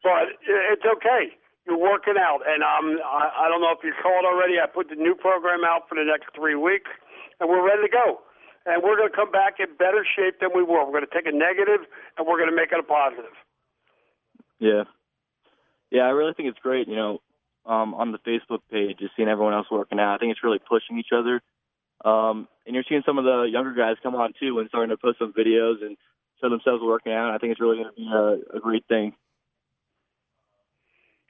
but 0.00 0.38
it's 0.46 0.86
okay. 0.86 1.36
You're 1.68 1.76
working 1.76 2.16
out, 2.16 2.40
and 2.48 2.64
um, 2.64 2.96
I, 3.04 3.44
I 3.44 3.48
don't 3.52 3.60
know 3.60 3.76
if 3.76 3.84
you 3.84 3.92
saw 4.00 4.08
it 4.08 4.24
already. 4.24 4.56
I 4.56 4.64
put 4.64 4.88
the 4.88 4.96
new 4.96 5.14
program 5.14 5.68
out 5.68 5.84
for 5.84 6.00
the 6.00 6.04
next 6.08 6.32
three 6.34 6.56
weeks, 6.56 6.88
and 7.38 7.48
we're 7.48 7.60
ready 7.60 7.82
to 7.84 7.92
go. 7.92 8.24
And 8.64 8.82
we're 8.82 8.96
going 8.96 9.10
to 9.10 9.14
come 9.14 9.30
back 9.30 9.60
in 9.60 9.76
better 9.76 10.00
shape 10.16 10.40
than 10.40 10.56
we 10.56 10.64
were. 10.64 10.80
We're 10.88 11.04
going 11.04 11.08
to 11.08 11.12
take 11.12 11.28
a 11.28 11.36
negative, 11.36 11.84
and 12.16 12.26
we're 12.26 12.40
going 12.40 12.48
to 12.48 12.56
make 12.56 12.72
it 12.72 12.80
a 12.80 12.88
positive. 12.88 13.36
Yeah, 14.58 14.88
yeah, 15.90 16.08
I 16.08 16.16
really 16.16 16.32
think 16.32 16.48
it's 16.48 16.58
great. 16.58 16.88
You 16.88 16.96
know, 16.96 17.20
um, 17.68 17.92
on 17.92 18.12
the 18.12 18.18
Facebook 18.24 18.64
page, 18.72 18.98
just 18.98 19.12
seeing 19.16 19.28
everyone 19.28 19.52
else 19.52 19.68
working 19.70 20.00
out. 20.00 20.14
I 20.14 20.18
think 20.18 20.32
it's 20.32 20.42
really 20.42 20.60
pushing 20.64 20.98
each 20.98 21.12
other. 21.12 21.42
Um, 22.04 22.48
and 22.64 22.74
you're 22.74 22.84
seeing 22.88 23.02
some 23.04 23.18
of 23.18 23.24
the 23.24 23.42
younger 23.42 23.74
guys 23.74 23.96
come 24.02 24.14
on 24.14 24.32
too 24.40 24.58
and 24.58 24.68
starting 24.68 24.90
to 24.90 24.96
post 24.96 25.18
some 25.18 25.32
videos 25.32 25.84
and 25.84 25.96
show 26.40 26.48
themselves 26.48 26.82
working 26.82 27.12
out. 27.12 27.34
I 27.34 27.38
think 27.38 27.52
it's 27.52 27.60
really 27.60 27.76
going 27.76 27.90
to 27.90 27.96
be 27.96 28.08
a, 28.08 28.56
a 28.56 28.60
great 28.60 28.86
thing. 28.88 29.14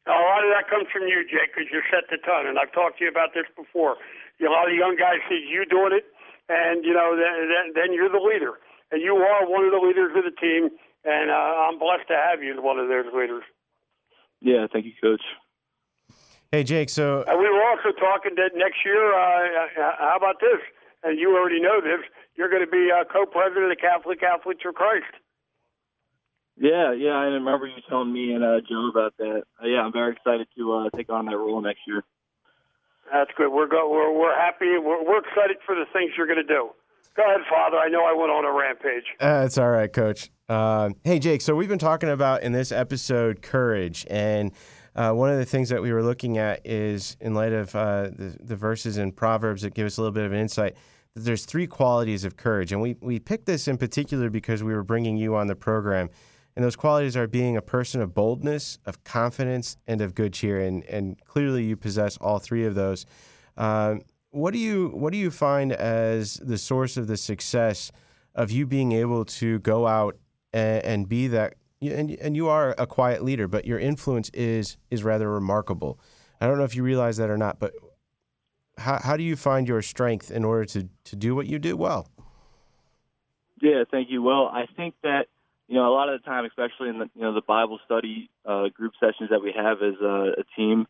A 0.09 0.17
lot 0.17 0.41
of 0.41 0.50
that 0.57 0.73
comes 0.73 0.88
from 0.88 1.05
you, 1.05 1.21
Jake, 1.29 1.53
because 1.53 1.69
you 1.69 1.85
set 1.93 2.09
the 2.09 2.17
tone. 2.25 2.49
And 2.49 2.57
I've 2.57 2.73
talked 2.73 2.99
to 2.99 3.05
you 3.05 3.11
about 3.12 3.37
this 3.37 3.45
before. 3.53 4.00
You 4.41 4.49
know, 4.49 4.53
a 4.53 4.57
lot 4.57 4.73
of 4.73 4.75
young 4.75 4.97
guys 4.97 5.21
see 5.29 5.45
you 5.45 5.69
doing 5.69 5.93
it, 5.93 6.09
and 6.49 6.85
you 6.85 6.97
know, 6.97 7.12
then, 7.12 7.49
then, 7.53 7.65
then 7.77 7.88
you're 7.93 8.09
the 8.09 8.23
leader, 8.23 8.57
and 8.91 9.03
you 9.05 9.17
are 9.21 9.45
one 9.45 9.69
of 9.69 9.73
the 9.73 9.83
leaders 9.85 10.17
of 10.17 10.25
the 10.25 10.33
team. 10.33 10.73
And 11.05 11.31
uh, 11.31 11.69
I'm 11.69 11.79
blessed 11.79 12.09
to 12.09 12.17
have 12.17 12.43
you 12.43 12.57
as 12.57 12.61
one 12.61 12.79
of 12.79 12.88
those 12.88 13.12
leaders. 13.12 13.45
Yeah, 14.41 14.67
thank 14.73 14.87
you, 14.87 14.93
Coach. 15.00 15.23
Hey, 16.50 16.65
Jake. 16.65 16.88
So 16.88 17.25
and 17.29 17.38
we 17.38 17.45
were 17.45 17.62
also 17.69 17.93
talking 17.93 18.33
that 18.37 18.57
next 18.57 18.81
year. 18.85 19.12
Uh, 19.12 19.69
how 19.77 20.17
about 20.17 20.41
this? 20.41 20.61
And 21.05 21.19
you 21.19 21.37
already 21.37 21.61
know 21.61 21.81
this. 21.81 22.00
You're 22.35 22.49
going 22.49 22.65
to 22.65 22.71
be 22.71 22.88
uh, 22.91 23.05
co-president 23.05 23.71
of 23.71 23.79
Catholic 23.79 24.23
Athletes 24.23 24.62
for 24.62 24.73
Christ. 24.73 25.12
Yeah, 26.61 26.93
yeah, 26.93 27.11
I 27.12 27.25
remember 27.25 27.67
you 27.67 27.81
telling 27.88 28.12
me 28.12 28.33
and 28.33 28.43
uh, 28.43 28.61
Joe 28.69 28.91
about 28.91 29.17
that. 29.19 29.43
Uh, 29.62 29.67
yeah, 29.67 29.81
I'm 29.81 29.93
very 29.93 30.12
excited 30.12 30.49
to 30.57 30.73
uh, 30.75 30.91
take 30.97 31.09
on 31.09 31.27
that 31.27 31.37
role 31.37 31.61
next 31.61 31.81
year. 31.87 32.03
That's 33.12 33.31
good. 33.37 33.50
We're 33.50 33.69
go- 33.69 33.88
we're 33.88 34.12
we're 34.12 34.37
happy. 34.37 34.77
We're, 34.77 35.03
we're 35.05 35.19
excited 35.21 35.59
for 35.65 35.75
the 35.75 35.85
things 35.93 36.12
you're 36.17 36.27
going 36.27 36.38
to 36.38 36.43
do. 36.43 36.71
Go 37.17 37.25
ahead, 37.25 37.41
Father. 37.49 37.77
I 37.79 37.88
know 37.88 38.05
I 38.05 38.12
went 38.12 38.31
on 38.31 38.45
a 38.45 38.53
rampage. 38.53 39.05
Uh, 39.21 39.45
it's 39.47 39.57
all 39.57 39.71
right, 39.71 39.93
Coach. 39.93 40.31
Uh, 40.49 40.91
hey, 41.05 41.19
Jake. 41.19 41.43
So 41.43 41.55
we've 41.55 41.69
been 41.69 41.79
talking 41.79 42.09
about 42.09 42.43
in 42.43 42.53
this 42.53 42.71
episode 42.71 43.41
courage, 43.43 44.07
and 44.11 44.53
uh, 44.95 45.12
one 45.12 45.31
of 45.31 45.38
the 45.38 45.45
things 45.45 45.69
that 45.69 45.81
we 45.81 45.93
were 45.93 46.03
looking 46.03 46.38
at 46.38 46.61
is, 46.65 47.17
in 47.21 47.35
light 47.35 47.53
of 47.53 47.75
uh, 47.75 48.11
the, 48.15 48.37
the 48.41 48.57
verses 48.57 48.99
in 48.99 49.12
Proverbs 49.12 49.62
that 49.62 49.75
give 49.75 49.87
us 49.87 49.97
a 49.97 50.00
little 50.00 50.12
bit 50.12 50.25
of 50.25 50.33
an 50.33 50.38
insight, 50.38 50.75
that 51.15 51.21
there's 51.21 51.45
three 51.45 51.67
qualities 51.67 52.25
of 52.25 52.37
courage, 52.37 52.73
and 52.73 52.81
we 52.81 52.97
we 53.00 53.19
picked 53.19 53.47
this 53.47 53.69
in 53.69 53.79
particular 53.79 54.29
because 54.29 54.62
we 54.62 54.75
were 54.75 54.85
bringing 54.85 55.17
you 55.17 55.35
on 55.35 55.47
the 55.47 55.57
program, 55.57 56.11
and 56.59 56.65
those 56.65 56.75
qualities 56.75 57.17
are 57.17 57.29
being 57.29 57.57
a 57.57 57.62
person 57.62 58.00
of 58.00 58.15
boldness, 58.15 58.81
of 58.85 59.05
confidence, 59.05 59.77
and 59.87 60.00
of 60.00 60.17
good 60.17 60.33
cheer, 60.33 60.61
and 60.61 60.85
and 60.87 61.17
clearly 61.25 61.62
you 61.62 61.77
possess 61.77 62.17
all 62.17 62.41
three 62.41 62.65
of 62.65 62.75
those. 62.75 63.07
Um, 63.57 64.00
what 64.31 64.55
do 64.55 64.59
you 64.59 64.88
what 64.88 65.12
do 65.12 65.19
you 65.21 65.31
find 65.31 65.71
as 65.71 66.35
the 66.38 66.59
source 66.59 66.97
of 66.97 67.07
the 67.07 67.17
success 67.17 67.93
of 68.35 68.50
you 68.50 68.67
being 68.67 68.91
able 68.91 69.25
to 69.25 69.61
go 69.61 69.87
out 69.87 70.17
and, 70.53 70.85
and 70.85 71.09
be 71.09 71.29
that 71.29 71.55
and 71.81 72.11
and 72.11 72.35
you 72.35 72.49
are 72.49 72.75
a 72.77 72.88
quiet 72.88 73.23
leader, 73.23 73.47
but 73.47 73.65
your 73.65 73.79
influence 73.79 74.29
is 74.31 74.79
is 74.91 75.05
rather 75.05 75.31
remarkable. 75.31 76.00
I 76.41 76.49
don't 76.49 76.59
know 76.59 76.65
if 76.65 76.75
you 76.75 76.83
realize 76.83 77.19
that 77.19 77.31
or 77.31 77.38
not, 77.38 77.61
but 77.61 77.73
how 78.79 78.99
how 78.99 79.17
do 79.17 79.23
you 79.23 79.37
find 79.37 79.69
your 79.69 79.81
strength 79.81 80.33
in 80.33 80.45
order 80.45 80.65
to 80.65 80.88
to 81.05 81.15
do 81.15 81.37
what 81.37 81.47
you 81.47 81.61
do 81.61 81.77
well? 81.77 82.09
Yeah, 83.62 83.85
thank 83.88 84.11
you. 84.11 84.23
Well, 84.23 84.49
I 84.53 84.67
think 84.77 84.97
that 85.05 85.29
you 85.69 85.75
know 85.75 85.89
a 85.89 85.95
lot 85.95 86.09
of 86.09 86.21
the 86.21 86.27
time, 86.27 86.45
especially 86.45 86.89
in 86.89 86.99
the 86.99 87.11
you 87.15 87.23
know 87.23 87.35
the 87.35 87.43
Bible 87.47 87.79
study 87.85 88.31
uh, 88.45 88.69
group 88.69 88.93
sessions 88.99 89.31
that 89.31 89.43
we 89.43 89.53
have 89.57 89.79
as 89.83 90.01
a, 90.01 90.41
a 90.41 90.45
team, 90.57 90.87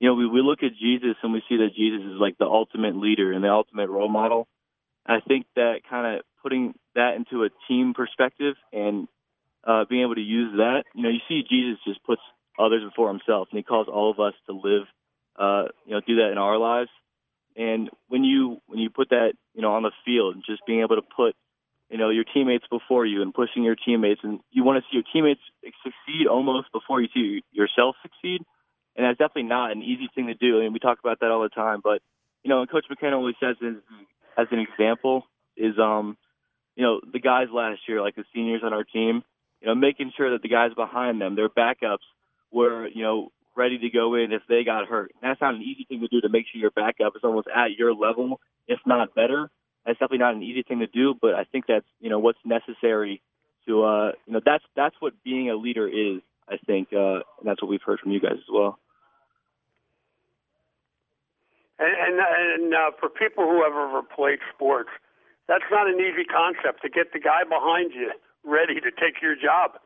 you 0.00 0.08
know, 0.08 0.14
we, 0.14 0.26
we 0.26 0.40
look 0.40 0.62
at 0.62 0.72
Jesus 0.80 1.16
and 1.22 1.32
we 1.32 1.42
see 1.48 1.58
that 1.58 1.74
Jesus 1.76 2.00
is 2.00 2.18
like 2.18 2.38
the 2.38 2.46
ultimate 2.46 2.96
leader 2.96 3.32
and 3.32 3.44
the 3.44 3.50
ultimate 3.50 3.90
role 3.90 4.08
model. 4.08 4.48
I 5.06 5.20
think 5.20 5.46
that 5.56 5.82
kind 5.88 6.16
of 6.16 6.22
putting 6.42 6.74
that 6.94 7.16
into 7.16 7.44
a 7.44 7.50
team 7.68 7.92
perspective 7.94 8.56
and 8.72 9.06
uh, 9.62 9.84
being 9.88 10.02
able 10.02 10.14
to 10.14 10.22
use 10.22 10.56
that, 10.56 10.84
you 10.94 11.02
know, 11.02 11.10
you 11.10 11.20
see 11.28 11.42
Jesus 11.48 11.78
just 11.86 12.02
puts 12.04 12.22
others 12.58 12.82
before 12.82 13.08
himself 13.08 13.48
and 13.50 13.58
he 13.58 13.62
calls 13.62 13.88
all 13.92 14.10
of 14.10 14.18
us 14.18 14.32
to 14.46 14.52
live, 14.52 14.84
uh, 15.38 15.64
you 15.84 15.92
know, 15.92 16.00
do 16.06 16.16
that 16.16 16.32
in 16.32 16.38
our 16.38 16.56
lives. 16.56 16.90
And 17.56 17.90
when 18.08 18.24
you 18.24 18.58
when 18.68 18.78
you 18.78 18.88
put 18.88 19.10
that, 19.10 19.32
you 19.54 19.60
know, 19.60 19.74
on 19.74 19.82
the 19.82 19.92
field, 20.04 20.36
just 20.46 20.62
being 20.66 20.80
able 20.80 20.96
to 20.96 21.02
put, 21.02 21.34
you 21.90 21.98
know, 21.98 22.10
your 22.10 22.24
teammates 22.24 22.64
before 22.70 23.04
you 23.04 23.22
and 23.22 23.34
pushing 23.34 23.64
your 23.64 23.76
teammates, 23.76 24.20
and 24.22 24.40
you 24.50 24.64
want 24.64 24.82
to 24.82 24.88
see 24.90 24.96
your 24.96 25.04
teammates 25.12 25.40
succeed 25.82 26.26
almost 26.26 26.72
before 26.72 27.00
you 27.00 27.08
see 27.12 27.42
yourself 27.52 27.96
succeed 28.02 28.42
and 28.96 29.06
that's 29.06 29.18
definitely 29.18 29.48
not 29.48 29.72
an 29.72 29.82
easy 29.82 30.08
thing 30.14 30.26
to 30.26 30.34
do. 30.34 30.58
I 30.58 30.62
mean, 30.62 30.72
we 30.72 30.78
talk 30.78 30.98
about 30.98 31.20
that 31.20 31.30
all 31.30 31.42
the 31.42 31.48
time, 31.48 31.80
but 31.82 32.02
you 32.42 32.48
know, 32.48 32.60
and 32.60 32.70
Coach 32.70 32.84
McKenna 32.88 33.16
always 33.16 33.34
says 33.40 33.56
as, 33.64 33.74
as 34.36 34.46
an 34.50 34.58
example 34.58 35.24
is, 35.56 35.78
um, 35.78 36.16
you 36.74 36.82
know, 36.82 37.00
the 37.12 37.18
guys 37.18 37.48
last 37.52 37.80
year, 37.86 38.00
like 38.00 38.16
the 38.16 38.24
seniors 38.34 38.62
on 38.64 38.72
our 38.72 38.84
team, 38.84 39.22
you 39.60 39.68
know, 39.68 39.74
making 39.74 40.12
sure 40.16 40.30
that 40.32 40.42
the 40.42 40.48
guys 40.48 40.72
behind 40.74 41.20
them, 41.20 41.36
their 41.36 41.48
backups, 41.48 42.04
were 42.52 42.88
you 42.88 43.02
know 43.02 43.30
ready 43.56 43.78
to 43.78 43.90
go 43.90 44.14
in 44.14 44.32
if 44.32 44.42
they 44.48 44.64
got 44.64 44.88
hurt. 44.88 45.12
And 45.14 45.30
that's 45.30 45.40
not 45.40 45.54
an 45.54 45.62
easy 45.62 45.84
thing 45.88 46.00
to 46.00 46.08
do 46.08 46.20
to 46.22 46.28
make 46.28 46.46
sure 46.50 46.60
your 46.60 46.70
backup 46.70 47.14
is 47.14 47.22
almost 47.22 47.48
at 47.54 47.72
your 47.78 47.94
level, 47.94 48.40
if 48.66 48.80
not 48.86 49.14
better. 49.14 49.50
That's 49.86 49.98
definitely 49.98 50.18
not 50.18 50.34
an 50.34 50.42
easy 50.42 50.62
thing 50.62 50.80
to 50.80 50.86
do, 50.86 51.14
but 51.20 51.34
I 51.34 51.44
think 51.44 51.66
that's 51.66 51.86
you 52.00 52.10
know 52.10 52.18
what's 52.18 52.38
necessary 52.44 53.22
to 53.66 53.84
uh, 53.84 54.12
you 54.26 54.34
know 54.34 54.40
that's 54.44 54.64
that's 54.76 54.96
what 55.00 55.14
being 55.24 55.50
a 55.50 55.56
leader 55.56 55.88
is 55.88 56.20
I 56.48 56.56
think 56.58 56.88
uh, 56.92 57.24
and 57.38 57.44
that's 57.44 57.62
what 57.62 57.70
we've 57.70 57.82
heard 57.82 58.00
from 58.00 58.12
you 58.12 58.20
guys 58.20 58.36
as 58.36 58.50
well. 58.52 58.78
And 61.78 61.88
and, 61.88 62.20
and 62.20 62.74
uh, 62.74 62.90
for 62.98 63.08
people 63.08 63.44
who 63.44 63.62
have 63.64 63.72
ever 63.72 64.02
played 64.02 64.40
sports, 64.54 64.90
that's 65.48 65.64
not 65.70 65.88
an 65.88 65.98
easy 65.98 66.24
concept 66.24 66.82
to 66.82 66.88
get 66.88 67.12
the 67.12 67.20
guy 67.20 67.44
behind 67.44 67.92
you 67.94 68.12
ready 68.44 68.80
to 68.80 68.90
take 68.90 69.22
your 69.22 69.34
job. 69.34 69.80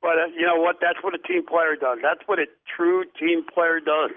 But 0.00 0.18
uh, 0.18 0.26
you 0.32 0.46
know 0.46 0.56
what? 0.56 0.76
That's 0.80 1.02
what 1.02 1.14
a 1.14 1.18
team 1.18 1.44
player 1.44 1.76
does. 1.76 1.98
That's 2.02 2.22
what 2.26 2.38
a 2.38 2.46
true 2.64 3.04
team 3.18 3.44
player 3.44 3.80
does, 3.80 4.16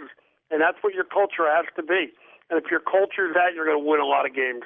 and 0.52 0.62
that's 0.62 0.78
what 0.82 0.94
your 0.94 1.06
culture 1.06 1.48
has 1.50 1.66
to 1.76 1.84
be. 1.84 2.14
And 2.50 2.58
if 2.58 2.72
your 2.72 2.80
culture 2.80 3.30
is 3.30 3.34
that, 3.36 3.54
you're 3.54 3.66
going 3.66 3.78
to 3.78 3.86
win 3.86 4.00
a 4.00 4.06
lot 4.06 4.26
of 4.26 4.34
games. 4.34 4.64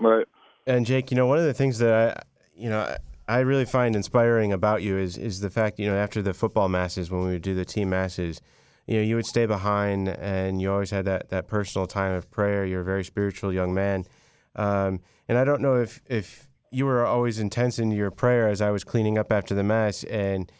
Right. 0.00 0.26
And 0.66 0.86
Jake, 0.86 1.10
you 1.10 1.16
know, 1.16 1.26
one 1.26 1.38
of 1.38 1.44
the 1.44 1.54
things 1.54 1.78
that 1.78 2.18
I, 2.18 2.22
you 2.54 2.70
know, 2.70 2.96
I 3.28 3.40
really 3.40 3.64
find 3.64 3.94
inspiring 3.94 4.52
about 4.52 4.82
you 4.82 4.98
is 4.98 5.16
is 5.16 5.40
the 5.40 5.50
fact 5.50 5.78
you 5.78 5.86
know 5.86 5.96
after 5.96 6.20
the 6.20 6.34
football 6.34 6.68
masses 6.68 7.10
when 7.10 7.22
we 7.22 7.32
would 7.32 7.42
do 7.42 7.54
the 7.54 7.64
team 7.64 7.90
masses, 7.90 8.40
you 8.86 8.96
know 8.96 9.02
you 9.02 9.14
would 9.14 9.26
stay 9.26 9.46
behind 9.46 10.08
and 10.08 10.60
you 10.60 10.70
always 10.72 10.90
had 10.90 11.04
that 11.04 11.30
that 11.30 11.46
personal 11.46 11.86
time 11.86 12.12
of 12.12 12.30
prayer. 12.30 12.64
You're 12.64 12.80
a 12.80 12.84
very 12.84 13.04
spiritual 13.04 13.52
young 13.52 13.72
man, 13.72 14.04
um, 14.56 15.00
and 15.28 15.38
I 15.38 15.44
don't 15.44 15.62
know 15.62 15.76
if 15.76 16.00
if 16.06 16.48
you 16.72 16.86
were 16.86 17.06
always 17.06 17.38
intense 17.38 17.78
in 17.78 17.92
your 17.92 18.10
prayer 18.10 18.48
as 18.48 18.60
I 18.60 18.70
was 18.70 18.82
cleaning 18.84 19.16
up 19.16 19.32
after 19.32 19.54
the 19.54 19.64
mass 19.64 20.04
and 20.04 20.50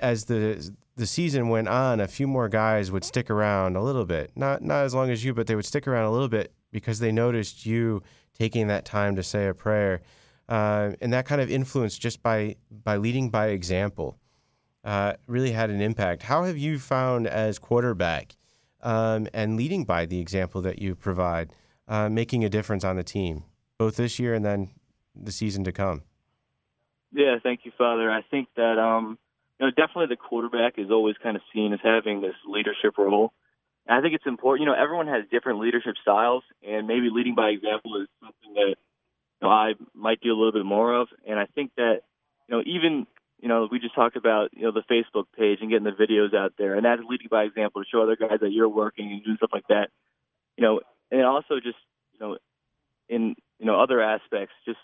as 0.00 0.26
the 0.26 0.70
the 0.96 1.06
season 1.06 1.48
went 1.48 1.68
on, 1.68 2.00
a 2.00 2.08
few 2.08 2.26
more 2.26 2.48
guys 2.48 2.90
would 2.90 3.04
stick 3.04 3.30
around 3.30 3.76
a 3.76 3.82
little 3.82 4.04
bit. 4.04 4.32
Not 4.34 4.62
not 4.62 4.84
as 4.84 4.94
long 4.94 5.10
as 5.10 5.24
you, 5.24 5.34
but 5.34 5.46
they 5.46 5.54
would 5.54 5.66
stick 5.66 5.86
around 5.86 6.04
a 6.04 6.10
little 6.10 6.28
bit 6.28 6.52
because 6.72 6.98
they 6.98 7.12
noticed 7.12 7.66
you 7.66 8.02
taking 8.38 8.66
that 8.68 8.84
time 8.84 9.16
to 9.16 9.22
say 9.22 9.46
a 9.46 9.54
prayer 9.54 10.02
uh, 10.48 10.92
and 11.00 11.12
that 11.12 11.26
kind 11.26 11.40
of 11.40 11.50
influence 11.50 11.98
just 11.98 12.22
by 12.22 12.56
by 12.70 12.96
leading 12.96 13.30
by 13.30 13.48
example 13.48 14.18
uh, 14.84 15.14
really 15.26 15.50
had 15.50 15.70
an 15.70 15.80
impact. 15.80 16.22
How 16.22 16.44
have 16.44 16.56
you 16.56 16.78
found 16.78 17.26
as 17.26 17.58
quarterback 17.58 18.36
um, 18.82 19.26
and 19.34 19.56
leading 19.56 19.84
by 19.84 20.06
the 20.06 20.20
example 20.20 20.62
that 20.62 20.78
you 20.78 20.94
provide, 20.94 21.52
uh, 21.88 22.08
making 22.08 22.44
a 22.44 22.48
difference 22.48 22.84
on 22.84 22.94
the 22.94 23.02
team, 23.02 23.42
both 23.78 23.96
this 23.96 24.20
year 24.20 24.32
and 24.32 24.44
then 24.44 24.70
the 25.14 25.32
season 25.32 25.64
to 25.64 25.72
come? 25.72 26.02
Yeah, 27.12 27.36
thank 27.42 27.60
you, 27.64 27.72
Father. 27.76 28.10
I 28.10 28.22
think 28.30 28.48
that 28.56 28.78
um, 28.78 29.18
you 29.58 29.66
know 29.66 29.72
definitely 29.72 30.14
the 30.14 30.16
quarterback 30.16 30.74
is 30.78 30.90
always 30.90 31.16
kind 31.20 31.36
of 31.36 31.42
seen 31.52 31.72
as 31.72 31.80
having 31.82 32.20
this 32.20 32.36
leadership 32.46 32.96
role. 32.96 33.32
And 33.86 33.98
I 33.98 34.02
think 34.02 34.14
it's 34.14 34.26
important. 34.26 34.66
You 34.66 34.72
know, 34.72 34.80
everyone 34.80 35.06
has 35.08 35.24
different 35.30 35.60
leadership 35.60 35.94
styles, 36.02 36.42
and 36.66 36.86
maybe 36.86 37.08
leading 37.10 37.34
by 37.34 37.50
example 37.50 38.02
is 38.02 38.08
something 38.20 38.54
that 38.54 38.76
know, 39.42 39.48
I 39.48 39.74
might 39.94 40.20
do 40.20 40.30
a 40.32 40.36
little 40.36 40.52
bit 40.52 40.64
more 40.64 40.94
of. 40.94 41.08
And 41.26 41.38
I 41.38 41.46
think 41.46 41.72
that, 41.76 42.00
you 42.48 42.56
know, 42.56 42.62
even, 42.66 43.06
you 43.40 43.48
know, 43.48 43.68
we 43.70 43.78
just 43.78 43.94
talked 43.94 44.16
about, 44.16 44.50
you 44.54 44.62
know, 44.62 44.72
the 44.72 44.82
Facebook 44.90 45.24
page 45.36 45.58
and 45.60 45.70
getting 45.70 45.84
the 45.84 45.90
videos 45.90 46.34
out 46.34 46.54
there, 46.58 46.74
and 46.74 46.84
that's 46.84 47.02
leading 47.08 47.28
by 47.30 47.44
example 47.44 47.82
to 47.82 47.88
show 47.88 48.02
other 48.02 48.16
guys 48.16 48.40
that 48.40 48.52
you're 48.52 48.68
working 48.68 49.10
and 49.10 49.24
doing 49.24 49.36
stuff 49.36 49.50
like 49.52 49.68
that. 49.68 49.90
You 50.56 50.64
know, 50.64 50.80
and 51.10 51.22
also 51.22 51.56
just, 51.56 51.78
you 52.14 52.20
know, 52.20 52.38
in, 53.08 53.36
you 53.58 53.66
know, 53.66 53.80
other 53.80 54.00
aspects, 54.00 54.54
just 54.64 54.78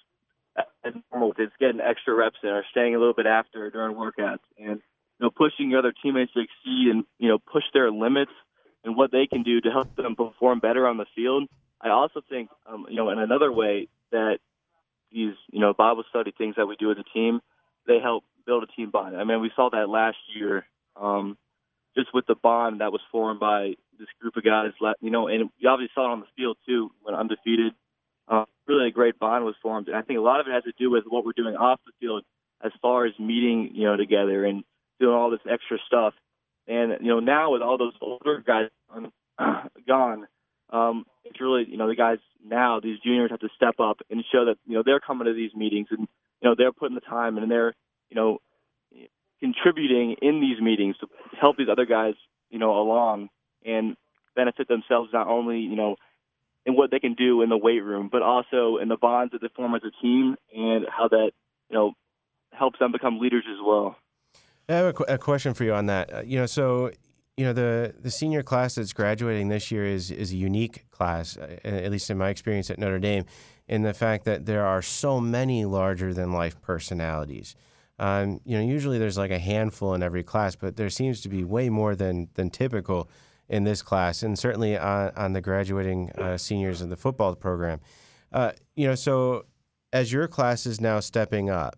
as 0.84 0.92
normal, 1.10 1.32
it's 1.38 1.52
getting 1.58 1.80
extra 1.80 2.14
reps 2.14 2.36
in 2.42 2.50
or 2.50 2.64
staying 2.70 2.94
a 2.94 2.98
little 2.98 3.14
bit 3.14 3.26
after 3.26 3.70
during 3.70 3.96
workouts 3.96 4.44
and, 4.58 4.82
you 5.18 5.26
know, 5.26 5.30
pushing 5.30 5.70
your 5.70 5.78
other 5.78 5.94
teammates 6.02 6.32
to 6.34 6.40
exceed 6.40 6.90
and 6.90 7.04
you 7.18 7.28
know 7.28 7.38
push 7.38 7.64
their 7.72 7.90
limits 7.90 8.32
and 8.84 8.96
what 8.96 9.12
they 9.12 9.26
can 9.26 9.42
do 9.42 9.60
to 9.60 9.70
help 9.70 9.94
them 9.96 10.16
perform 10.16 10.58
better 10.58 10.86
on 10.86 10.96
the 10.96 11.06
field. 11.14 11.48
I 11.80 11.90
also 11.90 12.22
think, 12.28 12.50
um, 12.66 12.86
you 12.88 12.96
know, 12.96 13.10
in 13.10 13.18
another 13.18 13.50
way 13.52 13.88
that 14.10 14.38
these, 15.10 15.34
you 15.50 15.60
know, 15.60 15.72
Bible 15.72 16.04
study 16.08 16.32
things 16.36 16.56
that 16.56 16.66
we 16.66 16.76
do 16.76 16.90
as 16.90 16.98
a 16.98 17.04
team, 17.12 17.40
they 17.86 17.98
help 17.98 18.24
build 18.46 18.62
a 18.62 18.66
team 18.66 18.90
bond. 18.90 19.16
I 19.16 19.24
mean, 19.24 19.40
we 19.40 19.50
saw 19.54 19.70
that 19.70 19.88
last 19.88 20.16
year, 20.34 20.66
um, 21.00 21.36
just 21.96 22.14
with 22.14 22.26
the 22.26 22.34
bond 22.34 22.80
that 22.80 22.92
was 22.92 23.00
formed 23.10 23.40
by 23.40 23.74
this 23.98 24.08
group 24.20 24.36
of 24.36 24.44
guys. 24.44 24.72
You 25.00 25.10
know, 25.10 25.28
and 25.28 25.50
we 25.60 25.68
obviously 25.68 25.92
saw 25.94 26.10
it 26.10 26.12
on 26.12 26.20
the 26.20 26.26
field 26.36 26.56
too 26.66 26.90
when 27.02 27.14
undefeated. 27.14 27.72
Uh, 28.28 28.44
really, 28.66 28.88
a 28.88 28.92
great 28.92 29.18
bond 29.18 29.44
was 29.44 29.56
formed, 29.60 29.88
and 29.88 29.96
I 29.96 30.02
think 30.02 30.18
a 30.18 30.22
lot 30.22 30.40
of 30.40 30.46
it 30.46 30.52
has 30.52 30.64
to 30.64 30.72
do 30.78 30.90
with 30.90 31.04
what 31.08 31.24
we're 31.24 31.32
doing 31.32 31.56
off 31.56 31.80
the 31.84 31.92
field, 32.00 32.24
as 32.64 32.72
far 32.80 33.04
as 33.04 33.12
meeting, 33.18 33.70
you 33.74 33.84
know, 33.84 33.96
together 33.96 34.44
and 34.44 34.64
doing 35.00 35.14
all 35.14 35.30
this 35.30 35.40
extra 35.50 35.78
stuff. 35.86 36.14
And 36.66 36.98
you 37.00 37.08
know, 37.08 37.20
now 37.20 37.52
with 37.52 37.62
all 37.62 37.78
those 37.78 37.94
older 38.00 38.42
guys 38.46 38.68
gone, 39.88 40.26
um, 40.70 41.04
it's 41.24 41.40
really 41.40 41.64
you 41.68 41.76
know 41.76 41.88
the 41.88 41.96
guys 41.96 42.18
now 42.44 42.80
these 42.80 42.98
juniors 43.00 43.30
have 43.30 43.40
to 43.40 43.48
step 43.56 43.80
up 43.80 43.98
and 44.10 44.24
show 44.32 44.46
that 44.46 44.56
you 44.66 44.74
know 44.74 44.82
they're 44.84 45.00
coming 45.00 45.26
to 45.26 45.34
these 45.34 45.54
meetings 45.54 45.88
and 45.90 46.00
you 46.40 46.48
know 46.48 46.54
they're 46.56 46.72
putting 46.72 46.94
the 46.94 47.00
time 47.00 47.38
and 47.38 47.50
they're 47.50 47.74
you 48.10 48.16
know 48.16 48.38
contributing 49.40 50.16
in 50.22 50.40
these 50.40 50.60
meetings 50.60 50.96
to 50.98 51.08
help 51.40 51.56
these 51.56 51.68
other 51.70 51.86
guys 51.86 52.14
you 52.50 52.58
know 52.58 52.70
along 52.80 53.28
and 53.64 53.96
benefit 54.34 54.68
themselves 54.68 55.10
not 55.12 55.26
only 55.26 55.58
you 55.58 55.76
know 55.76 55.96
in 56.64 56.74
what 56.74 56.90
they 56.90 57.00
can 57.00 57.14
do 57.14 57.42
in 57.42 57.48
the 57.48 57.56
weight 57.56 57.82
room 57.82 58.08
but 58.10 58.22
also 58.22 58.78
in 58.80 58.88
the 58.88 58.96
bonds 58.96 59.32
that 59.32 59.40
they 59.40 59.48
form 59.54 59.74
as 59.74 59.82
a 59.84 60.02
team 60.02 60.36
and 60.54 60.86
how 60.88 61.08
that 61.08 61.32
you 61.68 61.76
know 61.76 61.92
helps 62.52 62.78
them 62.78 62.92
become 62.92 63.18
leaders 63.18 63.44
as 63.50 63.58
well. 63.64 63.96
I 64.72 64.76
have 64.76 64.86
a, 64.86 64.92
qu- 64.92 65.04
a 65.08 65.18
question 65.18 65.54
for 65.54 65.64
you 65.64 65.74
on 65.74 65.86
that. 65.86 66.12
Uh, 66.12 66.22
you 66.24 66.38
know, 66.38 66.46
so 66.46 66.90
you 67.36 67.44
know 67.44 67.52
the 67.52 67.94
the 68.00 68.10
senior 68.10 68.42
class 68.42 68.74
that's 68.74 68.92
graduating 68.92 69.48
this 69.48 69.70
year 69.70 69.84
is 69.84 70.10
is 70.10 70.32
a 70.32 70.36
unique 70.36 70.90
class, 70.90 71.36
uh, 71.36 71.58
at 71.64 71.90
least 71.90 72.10
in 72.10 72.18
my 72.18 72.28
experience 72.28 72.70
at 72.70 72.78
Notre 72.78 72.98
Dame, 72.98 73.24
in 73.68 73.82
the 73.82 73.94
fact 73.94 74.24
that 74.24 74.46
there 74.46 74.64
are 74.66 74.82
so 74.82 75.20
many 75.20 75.64
larger 75.64 76.12
than 76.12 76.32
life 76.32 76.60
personalities. 76.60 77.54
Um, 77.98 78.40
you 78.44 78.56
know, 78.56 78.64
usually 78.64 78.98
there's 78.98 79.18
like 79.18 79.30
a 79.30 79.38
handful 79.38 79.94
in 79.94 80.02
every 80.02 80.22
class, 80.22 80.56
but 80.56 80.76
there 80.76 80.90
seems 80.90 81.20
to 81.22 81.28
be 81.28 81.44
way 81.44 81.68
more 81.68 81.94
than 81.94 82.28
than 82.34 82.50
typical 82.50 83.08
in 83.48 83.64
this 83.64 83.82
class, 83.82 84.22
and 84.22 84.38
certainly 84.38 84.78
on, 84.78 85.12
on 85.16 85.32
the 85.32 85.40
graduating 85.40 86.10
uh, 86.12 86.36
seniors 86.36 86.80
in 86.82 86.88
the 86.88 86.96
football 86.96 87.34
program. 87.34 87.80
Uh, 88.32 88.52
you 88.76 88.86
know, 88.86 88.94
so 88.94 89.44
as 89.92 90.12
your 90.12 90.26
class 90.26 90.64
is 90.64 90.80
now 90.80 91.00
stepping 91.00 91.50
up 91.50 91.76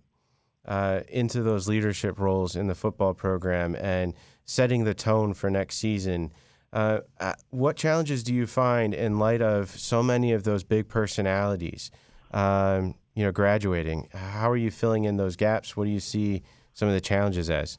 uh, 0.66 1.00
into 1.08 1.42
those 1.42 1.68
leadership 1.68 2.18
roles 2.18 2.56
in 2.56 2.66
the 2.66 2.74
football 2.74 3.14
program 3.14 3.74
and 3.76 4.14
setting 4.44 4.84
the 4.84 4.94
tone 4.94 5.34
for 5.34 5.50
next 5.50 5.76
season. 5.76 6.32
Uh, 6.72 7.00
uh, 7.20 7.34
what 7.50 7.76
challenges 7.76 8.22
do 8.22 8.34
you 8.34 8.46
find 8.46 8.94
in 8.94 9.18
light 9.18 9.40
of 9.40 9.70
so 9.70 10.02
many 10.02 10.32
of 10.32 10.44
those 10.44 10.64
big 10.64 10.88
personalities, 10.88 11.90
um, 12.32 12.94
you 13.14 13.24
know, 13.24 13.30
graduating? 13.30 14.08
How 14.12 14.50
are 14.50 14.56
you 14.56 14.70
filling 14.70 15.04
in 15.04 15.16
those 15.16 15.36
gaps? 15.36 15.76
What 15.76 15.84
do 15.84 15.90
you 15.90 16.00
see 16.00 16.42
some 16.72 16.88
of 16.88 16.94
the 16.94 17.00
challenges 17.00 17.48
as? 17.48 17.78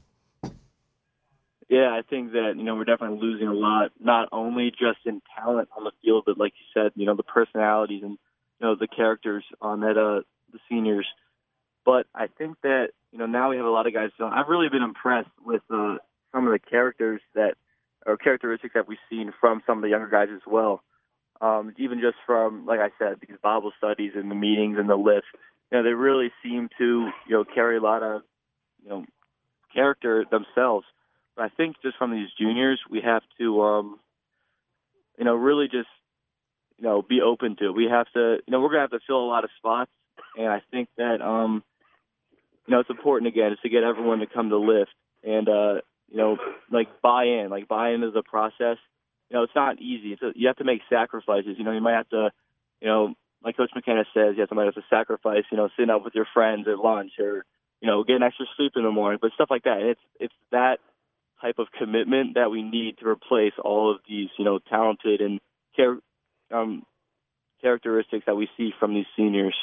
Yeah, 1.68 1.90
I 1.90 2.02
think 2.08 2.34
that 2.34 2.54
you 2.56 2.64
know 2.64 2.76
we're 2.76 2.86
definitely 2.86 3.20
losing 3.20 3.48
a 3.48 3.54
lot, 3.54 3.92
not 4.00 4.30
only 4.32 4.70
just 4.70 5.00
in 5.06 5.22
talent 5.36 5.70
on 5.76 5.84
the 5.84 5.92
field, 6.04 6.24
but 6.26 6.38
like 6.38 6.54
you 6.60 6.82
said, 6.82 6.92
you 6.96 7.08
know, 7.08 7.16
the 7.16 7.24
personalities 7.24 8.04
and 8.04 8.18
you 8.60 8.68
know 8.68 8.76
the 8.76 8.88
characters 8.88 9.44
on 9.62 9.82
that 9.82 9.98
uh 9.98 10.22
the 10.54 10.60
seniors. 10.70 11.08
But 11.86 12.08
I 12.16 12.28
think 12.28 12.58
that 12.64 12.90
you 13.12 13.20
know 13.20 13.28
now 13.28 13.52
we 13.52 13.58
have 13.58 13.66
a 13.66 13.70
lot 13.70 13.88
of 13.88 13.94
guys. 13.94 14.10
So 14.18 14.26
I've 14.26 14.48
really 14.48 14.70
been 14.70 14.84
impressed 14.84 15.30
with 15.46 15.62
uh, 15.70 15.98
some 16.34 16.48
of 16.48 16.54
the 16.54 16.60
characters 16.60 17.22
that 17.36 17.56
or 18.06 18.18
characteristics 18.18 18.74
that 18.76 18.88
we've 18.88 18.98
seen 19.10 19.34
from 19.40 19.62
some 19.66 19.78
of 19.78 19.82
the 19.82 19.90
younger 19.90 20.08
guys 20.08 20.30
as 20.34 20.42
well. 20.46 20.84
Um, 21.42 21.74
even 21.78 22.00
just 22.00 22.16
from, 22.26 22.66
like 22.66 22.80
I 22.80 22.90
said, 22.98 23.18
these 23.20 23.38
Bible 23.42 23.72
studies 23.78 24.12
and 24.16 24.30
the 24.32 24.36
meetings 24.36 24.78
and 24.80 24.90
the 24.90 24.96
list, 24.96 25.26
you 25.72 25.78
know, 25.78 25.84
they 25.84 25.94
really 25.94 26.32
seem 26.44 26.70
to, 26.78 27.10
you 27.28 27.36
know, 27.36 27.44
carry 27.44 27.78
a 27.78 27.82
lot 27.82 28.04
of, 28.04 28.22
you 28.84 28.90
know, 28.90 29.06
character 29.74 30.24
themselves. 30.30 30.86
But 31.36 31.46
I 31.46 31.50
think 31.50 31.76
just 31.82 31.98
from 31.98 32.12
these 32.12 32.30
juniors, 32.40 32.80
we 32.90 33.02
have 33.02 33.24
to, 33.40 33.62
um, 33.62 34.00
you 35.18 35.26
know, 35.26 35.36
really 35.36 35.66
just, 35.66 35.90
you 36.78 36.84
know, 36.84 37.02
be 37.02 37.22
open 37.22 37.58
to 37.58 37.66
it. 37.66 37.76
We 37.76 37.88
have 37.90 38.08
to, 38.14 38.38
you 38.46 38.52
know, 38.52 38.62
we're 38.62 38.70
gonna 38.70 38.82
have 38.82 38.92
to 38.92 39.00
fill 39.06 39.20
a 39.20 39.28
lot 39.28 39.44
of 39.44 39.50
spots, 39.58 39.92
and 40.38 40.48
I 40.48 40.62
think 40.72 40.88
that, 40.98 41.22
um, 41.22 41.64
you 42.68 42.74
know, 42.74 42.80
it's 42.80 42.90
important 42.90 43.28
again 43.28 43.52
is 43.52 43.60
to 43.64 43.70
get 43.70 43.84
everyone 43.84 44.20
to 44.20 44.28
come 44.28 44.50
to 44.50 44.58
lift 44.58 44.92
and 45.24 45.48
uh, 45.50 45.74
you 46.10 46.18
know, 46.18 46.38
like 46.72 47.02
buy 47.02 47.26
in, 47.26 47.50
like 47.50 47.68
buy 47.68 47.92
into 47.92 48.12
the 48.12 48.24
process. 48.24 48.78
You 49.30 49.38
know, 49.38 49.44
it's 49.44 49.56
not 49.56 49.82
easy. 49.82 50.14
It's 50.14 50.22
a, 50.22 50.32
you 50.36 50.48
have 50.48 50.58
to 50.58 50.64
make 50.64 50.82
sacrifices. 50.90 51.56
You 51.58 51.64
know, 51.64 51.72
you 51.72 51.82
might 51.82 51.96
have 51.96 52.10
to, 52.10 52.32
you 52.82 52.88
know, 52.88 53.14
like 53.44 53.58
Coach 53.58 53.72
McKenna 53.76 54.06
says, 54.14 54.36
you 54.36 54.42
have 54.42 54.50
to 54.50 54.56
might 54.56 54.66
have 54.66 54.76
to 54.76 54.84
sacrifice. 54.90 55.44
You 55.52 55.58
know, 55.58 55.70
sitting 55.76 55.90
out 55.90 56.04
with 56.04 56.16
your 56.16 56.28
friends 56.34 56.68
at 56.68 56.78
lunch 56.78 57.14
or, 57.20 57.46
you 57.82 57.88
know, 57.88 58.04
getting 58.04 58.24
extra 58.24 58.46
sleep 58.56 58.74
in 58.76 58.84
the 58.84 58.92
morning, 58.92 59.20
but 59.22 59.32
stuff 59.34 59.50
like 59.50 59.64
that. 59.64 59.80
And 59.80 59.90
it's 59.90 60.02
it's 60.20 60.34
that 60.52 60.80
type 61.42 61.60
of 61.60 61.68
commitment 61.78 62.36
that 62.36 62.52
we 62.52 62.64
need 62.64 62.98
to 63.00 63.08
replace 63.08 63.54
all 63.64 63.92
of 63.92 63.98
these, 64.08 64.30
you 64.38 64.46
know, 64.46 64.60
talented 64.60 65.22
and 65.22 65.40
char- 65.76 66.00
um, 66.52 66.84
characteristics 67.62 68.26
that 68.28 68.36
we 68.36 68.48
see 68.58 68.72
from 68.80 68.94
these 68.94 69.06
seniors. 69.18 69.56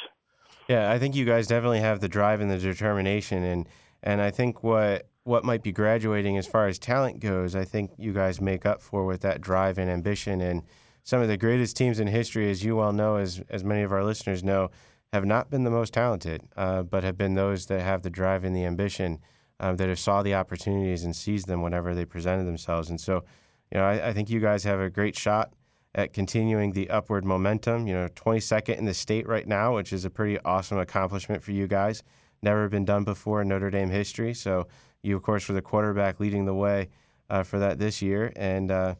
Yeah, 0.67 0.91
I 0.91 0.97
think 0.97 1.15
you 1.15 1.25
guys 1.25 1.47
definitely 1.47 1.81
have 1.81 1.99
the 1.99 2.07
drive 2.07 2.41
and 2.41 2.49
the 2.49 2.57
determination, 2.57 3.43
and 3.43 3.67
and 4.01 4.21
I 4.21 4.31
think 4.31 4.63
what 4.63 5.07
what 5.23 5.43
might 5.43 5.63
be 5.63 5.71
graduating 5.71 6.37
as 6.37 6.47
far 6.47 6.67
as 6.67 6.77
talent 6.77 7.19
goes, 7.19 7.55
I 7.55 7.63
think 7.63 7.91
you 7.97 8.13
guys 8.13 8.41
make 8.41 8.65
up 8.65 8.81
for 8.81 9.05
with 9.05 9.21
that 9.21 9.39
drive 9.41 9.77
and 9.77 9.89
ambition. 9.89 10.41
And 10.41 10.63
some 11.03 11.21
of 11.21 11.29
the 11.29 11.37
greatest 11.37 11.77
teams 11.77 11.99
in 11.99 12.07
history, 12.07 12.49
as 12.49 12.63
you 12.63 12.75
well 12.75 12.93
know, 12.93 13.17
as 13.17 13.41
as 13.49 13.63
many 13.63 13.81
of 13.81 13.91
our 13.91 14.03
listeners 14.03 14.43
know, 14.43 14.69
have 15.11 15.25
not 15.25 15.49
been 15.49 15.63
the 15.63 15.71
most 15.71 15.93
talented, 15.93 16.43
uh, 16.55 16.83
but 16.83 17.03
have 17.03 17.17
been 17.17 17.35
those 17.35 17.65
that 17.67 17.81
have 17.81 18.01
the 18.01 18.09
drive 18.09 18.43
and 18.43 18.55
the 18.55 18.65
ambition, 18.65 19.19
um, 19.59 19.77
that 19.77 19.89
have 19.89 19.99
saw 19.99 20.23
the 20.23 20.33
opportunities 20.33 21.03
and 21.03 21.15
seized 21.15 21.47
them 21.47 21.61
whenever 21.61 21.93
they 21.93 22.05
presented 22.05 22.45
themselves. 22.45 22.89
And 22.89 22.99
so, 22.99 23.23
you 23.71 23.79
know, 23.79 23.85
I, 23.85 24.09
I 24.09 24.13
think 24.13 24.29
you 24.29 24.39
guys 24.39 24.63
have 24.63 24.79
a 24.79 24.89
great 24.89 25.17
shot 25.17 25.53
at 25.95 26.13
continuing 26.13 26.71
the 26.71 26.89
upward 26.89 27.25
momentum. 27.25 27.87
You 27.87 27.93
know, 27.93 28.07
22nd 28.07 28.77
in 28.77 28.85
the 28.85 28.93
state 28.93 29.27
right 29.27 29.47
now, 29.47 29.75
which 29.75 29.93
is 29.93 30.05
a 30.05 30.09
pretty 30.09 30.39
awesome 30.39 30.77
accomplishment 30.77 31.43
for 31.43 31.51
you 31.51 31.67
guys. 31.67 32.03
Never 32.41 32.67
been 32.67 32.85
done 32.85 33.03
before 33.03 33.41
in 33.41 33.47
Notre 33.47 33.69
Dame 33.69 33.89
history. 33.89 34.33
So 34.33 34.67
you, 35.01 35.15
of 35.15 35.21
course, 35.21 35.47
were 35.47 35.55
the 35.55 35.61
quarterback 35.61 36.19
leading 36.19 36.45
the 36.45 36.53
way 36.53 36.89
uh, 37.29 37.43
for 37.43 37.59
that 37.59 37.79
this 37.79 38.01
year. 38.01 38.33
And, 38.35 38.71
uh, 38.71 38.95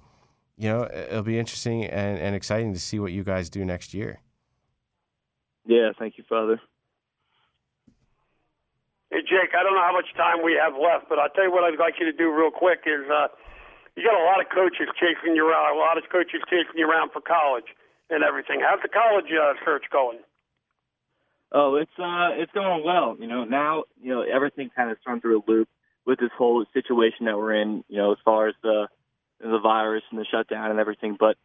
you 0.58 0.70
know, 0.70 0.88
it'll 0.92 1.24
be 1.24 1.40
interesting 1.40 1.86
and, 1.86 2.18
and 2.20 2.36
exciting 2.36 2.74
to 2.74 2.80
see 2.80 3.00
what 3.00 3.12
you 3.12 3.24
guys 3.24 3.50
do 3.50 3.66
next 3.66 3.94
year. 3.94 4.20
Yeah, 5.66 5.92
thank 5.98 6.18
you, 6.18 6.24
Father. 6.28 6.60
Hey, 9.10 9.22
Jake, 9.22 9.52
I 9.58 9.64
don't 9.64 9.76
know 9.76 9.86
how 9.86 9.94
much 9.94 10.08
time 10.18 10.44
we 10.44 10.58
have 10.60 10.74
left, 10.74 11.08
but 11.08 11.20
I'll 11.20 11.30
tell 11.30 11.46
you 11.46 11.52
what 11.52 11.64
I'd 11.64 11.80
like 11.80 11.96
you 12.00 12.06
to 12.06 12.18
do 12.18 12.32
real 12.32 12.52
quick 12.52 12.80
is 12.86 13.08
uh, 13.10 13.28
you 13.96 14.04
got 14.04 14.20
a 14.20 14.26
lot 14.26 14.42
of 14.42 14.50
coaches 14.50 14.90
chasing 15.00 15.36
you 15.36 15.48
around, 15.48 15.76
a 15.76 15.80
lot 15.80 15.98
of 15.98 16.04
coaches 16.12 16.42
chasing 16.50 16.76
you 16.76 16.90
around 16.90 17.12
for 17.12 17.22
college 17.22 17.70
and 18.10 18.24
everything. 18.24 18.62
How's 18.62 18.82
the 18.82 18.90
college 18.90 19.30
uh, 19.32 19.54
search 19.66 19.86
going? 19.92 20.20
Oh, 21.52 21.76
it's 21.76 21.92
uh, 22.00 22.34
it's 22.34 22.52
going 22.52 22.84
well. 22.84 23.16
You 23.20 23.28
know, 23.28 23.44
now 23.44 23.84
you 24.02 24.10
know 24.10 24.22
everything 24.24 24.72
kind 24.76 24.90
of 24.90 24.98
thrown 25.04 25.22
through 25.22 25.40
a 25.40 25.44
loop 25.48 25.70
with 26.06 26.20
this 26.20 26.32
whole 26.38 26.66
situation 26.74 27.26
that 27.26 27.38
we're 27.38 27.54
in, 27.62 27.84
you 27.88 27.98
know, 27.98 28.12
as 28.12 28.18
far 28.26 28.48
as 28.48 28.56
the 28.64 28.88
the 29.40 29.60
virus 29.60 30.04
and 30.10 30.20
the 30.20 30.26
shutdown 30.26 30.72
and 30.72 30.80
everything. 30.80 31.16
But 31.20 31.38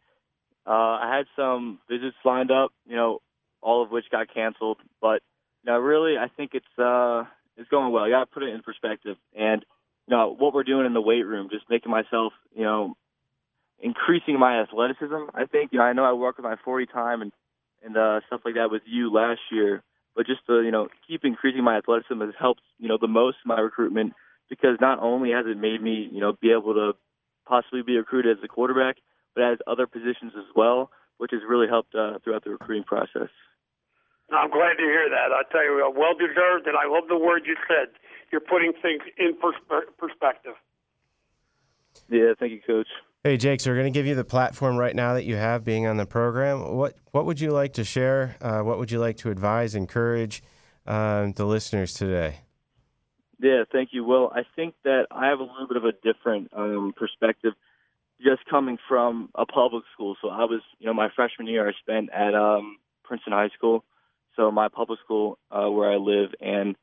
uh, 0.65 0.97
I 1.01 1.15
had 1.15 1.25
some 1.35 1.79
visits 1.89 2.15
lined 2.25 2.51
up, 2.51 2.71
you 2.87 2.95
know, 2.95 3.19
all 3.61 3.83
of 3.83 3.91
which 3.91 4.05
got 4.11 4.33
canceled. 4.33 4.77
But 4.99 5.21
you 5.63 5.71
know, 5.71 5.77
really, 5.77 6.17
I 6.17 6.27
think 6.35 6.51
it's 6.53 6.79
uh, 6.79 7.25
it's 7.55 7.69
going 7.69 7.93
well. 7.93 8.07
You 8.07 8.13
got 8.13 8.21
to 8.21 8.33
put 8.33 8.43
it 8.43 8.53
in 8.53 8.63
perspective, 8.63 9.17
and 9.37 9.63
you 10.09 10.17
know 10.17 10.35
what 10.37 10.55
we're 10.55 10.63
doing 10.63 10.87
in 10.87 10.93
the 10.93 11.01
weight 11.01 11.25
room, 11.25 11.49
just 11.51 11.69
making 11.69 11.91
myself, 11.91 12.33
you 12.55 12.63
know, 12.63 12.95
increasing 13.79 14.39
my 14.39 14.61
athleticism. 14.61 15.29
I 15.35 15.45
think, 15.45 15.71
you 15.71 15.77
know, 15.77 15.85
I 15.85 15.93
know 15.93 16.03
I 16.03 16.13
work 16.13 16.37
with 16.37 16.45
my 16.45 16.55
40 16.65 16.87
time 16.87 17.21
and 17.21 17.31
and 17.81 17.95
uh, 17.95 18.19
stuff 18.27 18.41
like 18.43 18.55
that 18.55 18.71
with 18.71 18.81
you 18.85 19.13
last 19.13 19.39
year, 19.51 19.83
but 20.15 20.25
just 20.25 20.45
to 20.47 20.63
you 20.63 20.71
know 20.71 20.87
keep 21.07 21.23
increasing 21.23 21.63
my 21.63 21.77
athleticism 21.77 22.19
has 22.21 22.33
helped 22.39 22.61
you 22.79 22.89
know 22.89 22.97
the 22.99 23.07
most 23.07 23.37
my 23.45 23.59
recruitment 23.59 24.13
because 24.49 24.77
not 24.81 24.99
only 24.99 25.29
has 25.29 25.45
it 25.45 25.57
made 25.57 25.81
me, 25.81 26.09
you 26.11 26.19
know, 26.19 26.33
be 26.41 26.51
able 26.51 26.73
to 26.73 26.93
possibly 27.45 27.83
be 27.83 27.95
recruited 27.95 28.37
as 28.37 28.43
a 28.43 28.47
quarterback, 28.47 28.97
but 29.35 29.43
as 29.43 29.59
other 29.67 29.85
positions 29.85 30.33
as 30.35 30.49
well, 30.55 30.89
which 31.17 31.31
has 31.31 31.41
really 31.47 31.67
helped 31.67 31.93
uh, 31.93 32.17
throughout 32.23 32.43
the 32.43 32.49
recruiting 32.49 32.83
process. 32.83 33.29
I'm 34.33 34.49
glad 34.49 34.77
to 34.77 34.85
hear 34.85 35.09
that. 35.09 35.33
I 35.33 35.41
tell 35.51 35.63
you, 35.63 35.85
well 35.95 36.13
deserved, 36.13 36.65
and 36.65 36.77
I 36.77 36.89
love 36.89 37.07
the 37.07 37.17
word 37.17 37.43
you 37.45 37.55
said. 37.67 37.93
You're 38.31 38.41
putting 38.41 38.73
things 38.81 39.01
in 39.17 39.35
pers- 39.41 39.85
perspective. 39.97 40.53
Yeah, 42.09 42.33
thank 42.39 42.51
you, 42.51 42.61
Coach. 42.65 42.87
Hey, 43.23 43.37
Jake. 43.37 43.59
So 43.59 43.71
we're 43.71 43.75
going 43.75 43.91
to 43.91 43.97
give 43.97 44.05
you 44.05 44.15
the 44.15 44.23
platform 44.23 44.77
right 44.77 44.95
now 44.95 45.13
that 45.13 45.25
you 45.25 45.35
have 45.35 45.63
being 45.63 45.85
on 45.85 45.97
the 45.97 46.05
program. 46.05 46.75
What 46.75 46.95
What 47.11 47.25
would 47.25 47.39
you 47.39 47.51
like 47.51 47.73
to 47.73 47.83
share? 47.83 48.37
Uh, 48.41 48.61
what 48.61 48.79
would 48.79 48.91
you 48.91 48.99
like 48.99 49.17
to 49.17 49.29
advise, 49.29 49.75
encourage 49.75 50.41
uh, 50.87 51.31
the 51.35 51.45
listeners 51.45 51.93
today? 51.93 52.41
Yeah, 53.41 53.63
thank 53.71 53.89
you. 53.93 54.03
Well, 54.03 54.31
I 54.33 54.41
think 54.55 54.75
that 54.83 55.07
I 55.11 55.27
have 55.27 55.39
a 55.39 55.43
little 55.43 55.67
bit 55.67 55.77
of 55.77 55.85
a 55.85 55.91
different 55.91 56.51
um, 56.53 56.93
perspective 56.95 57.53
just 58.21 58.45
coming 58.49 58.77
from 58.87 59.29
a 59.35 59.45
public 59.45 59.83
school. 59.93 60.17
So 60.21 60.29
I 60.29 60.43
was, 60.43 60.61
you 60.79 60.87
know, 60.87 60.93
my 60.93 61.09
freshman 61.15 61.47
year 61.47 61.67
I 61.67 61.71
spent 61.79 62.09
at 62.11 62.35
um, 62.35 62.77
Princeton 63.03 63.33
High 63.33 63.49
School, 63.49 63.85
so 64.35 64.51
my 64.51 64.67
public 64.67 64.99
school 65.03 65.37
uh, 65.51 65.69
where 65.69 65.89
I 65.89 65.95
live, 65.95 66.31
and 66.41 66.75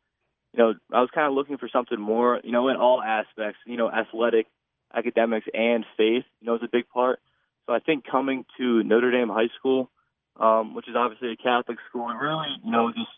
you 0.57 0.63
know, 0.63 0.75
I 0.93 1.01
was 1.01 1.11
kind 1.15 1.27
of 1.27 1.35
looking 1.35 1.59
for 1.59 1.69
something 1.69 2.01
more, 2.01 2.41
you 2.43 2.51
know, 2.51 2.69
in 2.69 2.77
all 2.77 3.03
aspects, 3.03 3.59
you 3.67 3.77
know, 3.77 3.91
athletic, 3.91 4.47
academics, 4.95 5.47
and 5.53 5.85
faith, 5.97 6.25
you 6.41 6.47
know, 6.47 6.55
is 6.55 6.63
a 6.65 6.69
big 6.71 6.89
part. 6.89 7.19
So 7.67 7.75
I 7.75 7.81
think 7.81 8.05
coming 8.11 8.45
to 8.59 8.83
Notre 8.83 9.11
Dame 9.11 9.29
High 9.29 9.51
School, 9.59 9.91
um, 10.41 10.75
which 10.75 10.89
is 10.89 10.95
obviously 10.97 11.33
a 11.33 11.37
Catholic 11.37 11.79
school, 11.89 12.07
really, 12.07 12.49
you 12.65 12.71
know, 12.71 12.91
just, 12.91 13.11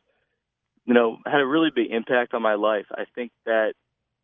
you 0.85 0.95
know, 0.95 1.19
had 1.25 1.41
a 1.41 1.47
really 1.47 1.71
big 1.75 1.93
impact 1.93 2.35
on 2.35 2.43
my 2.43 2.55
life. 2.55 2.87
I 2.91 3.05
think 3.15 3.31
that, 3.47 3.75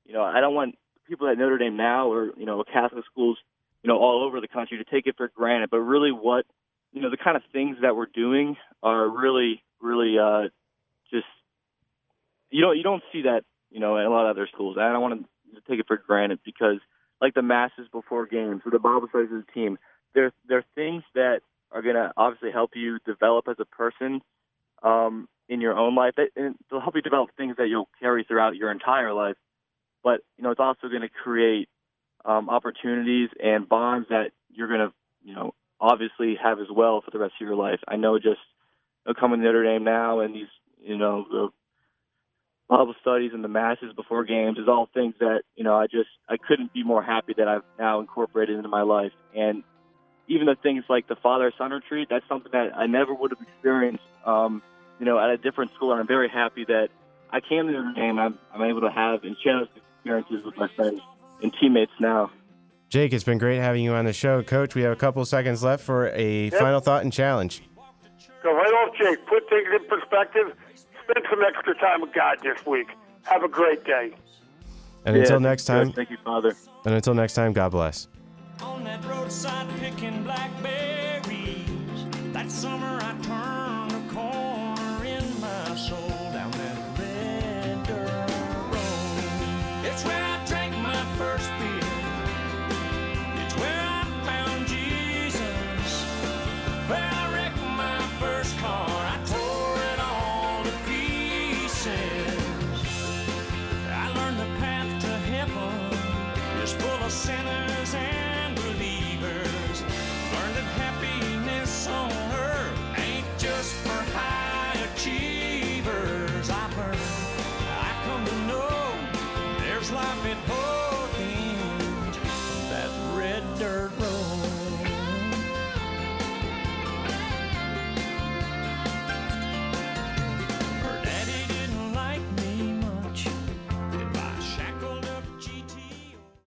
you 0.04 0.14
know, 0.14 0.22
I 0.22 0.40
don't 0.40 0.54
want 0.54 0.76
people 1.06 1.28
at 1.28 1.38
Notre 1.38 1.58
Dame 1.58 1.76
now 1.76 2.10
or, 2.10 2.30
you 2.36 2.46
know, 2.46 2.64
Catholic 2.64 3.04
schools, 3.10 3.38
you 3.82 3.88
know, 3.88 3.98
all 3.98 4.24
over 4.24 4.40
the 4.40 4.48
country 4.48 4.78
to 4.78 4.84
take 4.84 5.06
it 5.06 5.16
for 5.16 5.28
granted, 5.28 5.70
but 5.70 5.80
really 5.80 6.10
what, 6.10 6.46
you 6.92 7.00
know, 7.00 7.10
the 7.10 7.16
kind 7.16 7.36
of 7.36 7.42
things 7.52 7.76
that 7.82 7.94
we're 7.94 8.06
doing 8.06 8.56
are 8.82 9.08
really, 9.08 9.62
really 9.80 10.16
uh, 10.18 10.48
just 11.12 11.26
you 12.50 12.60
don't 12.62 12.76
you 12.76 12.82
don't 12.82 13.02
see 13.12 13.22
that 13.22 13.42
you 13.70 13.80
know 13.80 13.96
in 13.96 14.06
a 14.06 14.10
lot 14.10 14.26
of 14.26 14.36
other 14.36 14.48
schools. 14.52 14.76
I 14.78 14.92
don't 14.92 15.02
want 15.02 15.26
to 15.54 15.60
take 15.68 15.80
it 15.80 15.86
for 15.86 15.96
granted 15.96 16.40
because 16.44 16.78
like 17.20 17.34
the 17.34 17.42
masses 17.42 17.88
before 17.92 18.26
games 18.26 18.62
or 18.64 18.70
the 18.70 19.06
studies 19.08 19.30
as 19.34 19.44
a 19.48 19.52
team, 19.52 19.78
there 20.14 20.32
there 20.48 20.58
are 20.58 20.64
things 20.74 21.02
that 21.14 21.40
are 21.72 21.82
going 21.82 21.96
to 21.96 22.12
obviously 22.16 22.52
help 22.52 22.70
you 22.74 22.98
develop 23.04 23.46
as 23.48 23.56
a 23.58 23.64
person 23.64 24.20
um, 24.82 25.28
in 25.48 25.60
your 25.60 25.76
own 25.76 25.94
life. 25.94 26.14
And 26.36 26.54
they'll 26.70 26.80
help 26.80 26.94
you 26.94 27.02
develop 27.02 27.30
things 27.36 27.56
that 27.58 27.68
you'll 27.68 27.88
carry 28.00 28.24
throughout 28.24 28.56
your 28.56 28.70
entire 28.70 29.12
life. 29.12 29.36
But 30.02 30.20
you 30.36 30.44
know, 30.44 30.50
it's 30.50 30.60
also 30.60 30.88
going 30.88 31.02
to 31.02 31.08
create 31.08 31.68
um, 32.24 32.48
opportunities 32.48 33.30
and 33.42 33.68
bonds 33.68 34.08
that 34.10 34.30
you're 34.50 34.68
going 34.68 34.88
to 34.88 34.92
you 35.24 35.34
know 35.34 35.54
obviously 35.80 36.36
have 36.42 36.60
as 36.60 36.68
well 36.74 37.02
for 37.02 37.10
the 37.10 37.18
rest 37.18 37.34
of 37.40 37.46
your 37.46 37.56
life. 37.56 37.80
I 37.88 37.96
know 37.96 38.18
just 38.18 38.40
you 39.06 39.12
know, 39.12 39.14
coming 39.18 39.40
to 39.40 39.44
Notre 39.44 39.64
Dame 39.64 39.84
now 39.84 40.20
and 40.20 40.34
these 40.34 40.48
you 40.78 40.96
know 40.96 41.24
the 41.30 41.48
Bible 42.68 42.94
studies 43.00 43.32
and 43.34 43.44
the 43.44 43.48
masses 43.48 43.92
before 43.94 44.24
games 44.24 44.58
is 44.58 44.68
all 44.68 44.88
things 44.94 45.14
that 45.20 45.42
you 45.54 45.64
know 45.64 45.74
I 45.74 45.86
just 45.86 46.08
I 46.28 46.36
couldn't 46.36 46.72
be 46.72 46.82
more 46.82 47.02
happy 47.02 47.34
that 47.36 47.46
I've 47.46 47.62
now 47.78 48.00
incorporated 48.00 48.56
into 48.56 48.68
my 48.68 48.82
life. 48.82 49.12
And 49.34 49.62
even 50.28 50.46
the 50.46 50.54
things 50.54 50.84
like 50.88 51.06
the 51.06 51.16
father 51.16 51.52
son 51.58 51.70
retreat, 51.70 52.08
that's 52.10 52.26
something 52.28 52.50
that 52.52 52.76
I 52.76 52.86
never 52.86 53.12
would 53.12 53.30
have 53.32 53.40
experienced, 53.46 54.04
um, 54.24 54.62
you 54.98 55.04
know, 55.04 55.18
at 55.18 55.28
a 55.30 55.36
different 55.36 55.72
school. 55.74 55.92
And 55.92 56.00
I'm 56.00 56.06
very 56.06 56.28
happy 56.28 56.64
that 56.64 56.88
I 57.30 57.40
came 57.40 57.66
to 57.66 57.72
Notre 57.72 57.92
Dame. 57.94 58.18
I'm, 58.18 58.38
I'm 58.52 58.62
able 58.62 58.80
to 58.82 58.90
have 58.90 59.24
and 59.24 59.36
share 59.42 59.58
those 59.58 59.68
experiences 59.76 60.44
with 60.44 60.56
my 60.56 60.68
friends 60.74 61.00
and 61.42 61.52
teammates 61.60 61.92
now. 62.00 62.30
Jake, 62.88 63.12
it's 63.12 63.24
been 63.24 63.38
great 63.38 63.58
having 63.58 63.82
you 63.82 63.92
on 63.92 64.04
the 64.04 64.12
show, 64.12 64.42
Coach. 64.42 64.74
We 64.74 64.82
have 64.82 64.92
a 64.92 64.96
couple 64.96 65.24
seconds 65.24 65.62
left 65.62 65.82
for 65.82 66.08
a 66.14 66.44
yep. 66.44 66.54
final 66.54 66.80
thought 66.80 67.02
and 67.02 67.12
challenge. 67.12 67.62
Go 68.42 68.54
right 68.54 68.72
off, 68.72 68.94
Jake. 68.96 69.26
Put 69.26 69.48
things 69.50 69.66
in 69.74 69.88
perspective 69.88 70.54
spend 71.04 71.26
some 71.30 71.42
extra 71.42 71.74
time 71.76 72.00
with 72.00 72.12
God 72.12 72.38
this 72.42 72.64
week. 72.66 72.88
Have 73.22 73.42
a 73.42 73.48
great 73.48 73.84
day. 73.84 74.14
And 75.04 75.16
yeah, 75.16 75.22
until 75.22 75.40
next 75.40 75.64
time, 75.64 75.92
thank 75.92 76.10
you, 76.10 76.16
Father. 76.24 76.54
And 76.84 76.94
until 76.94 77.14
next 77.14 77.34
time, 77.34 77.52
God 77.52 77.70
bless. 77.70 78.08
On 78.62 78.84
that 78.84 79.04
roadside 79.04 79.68
picking 79.78 80.22
blackberries, 80.22 81.68
that 82.32 82.50
summer 82.50 82.98
I 83.02 83.12
turned 83.22 83.73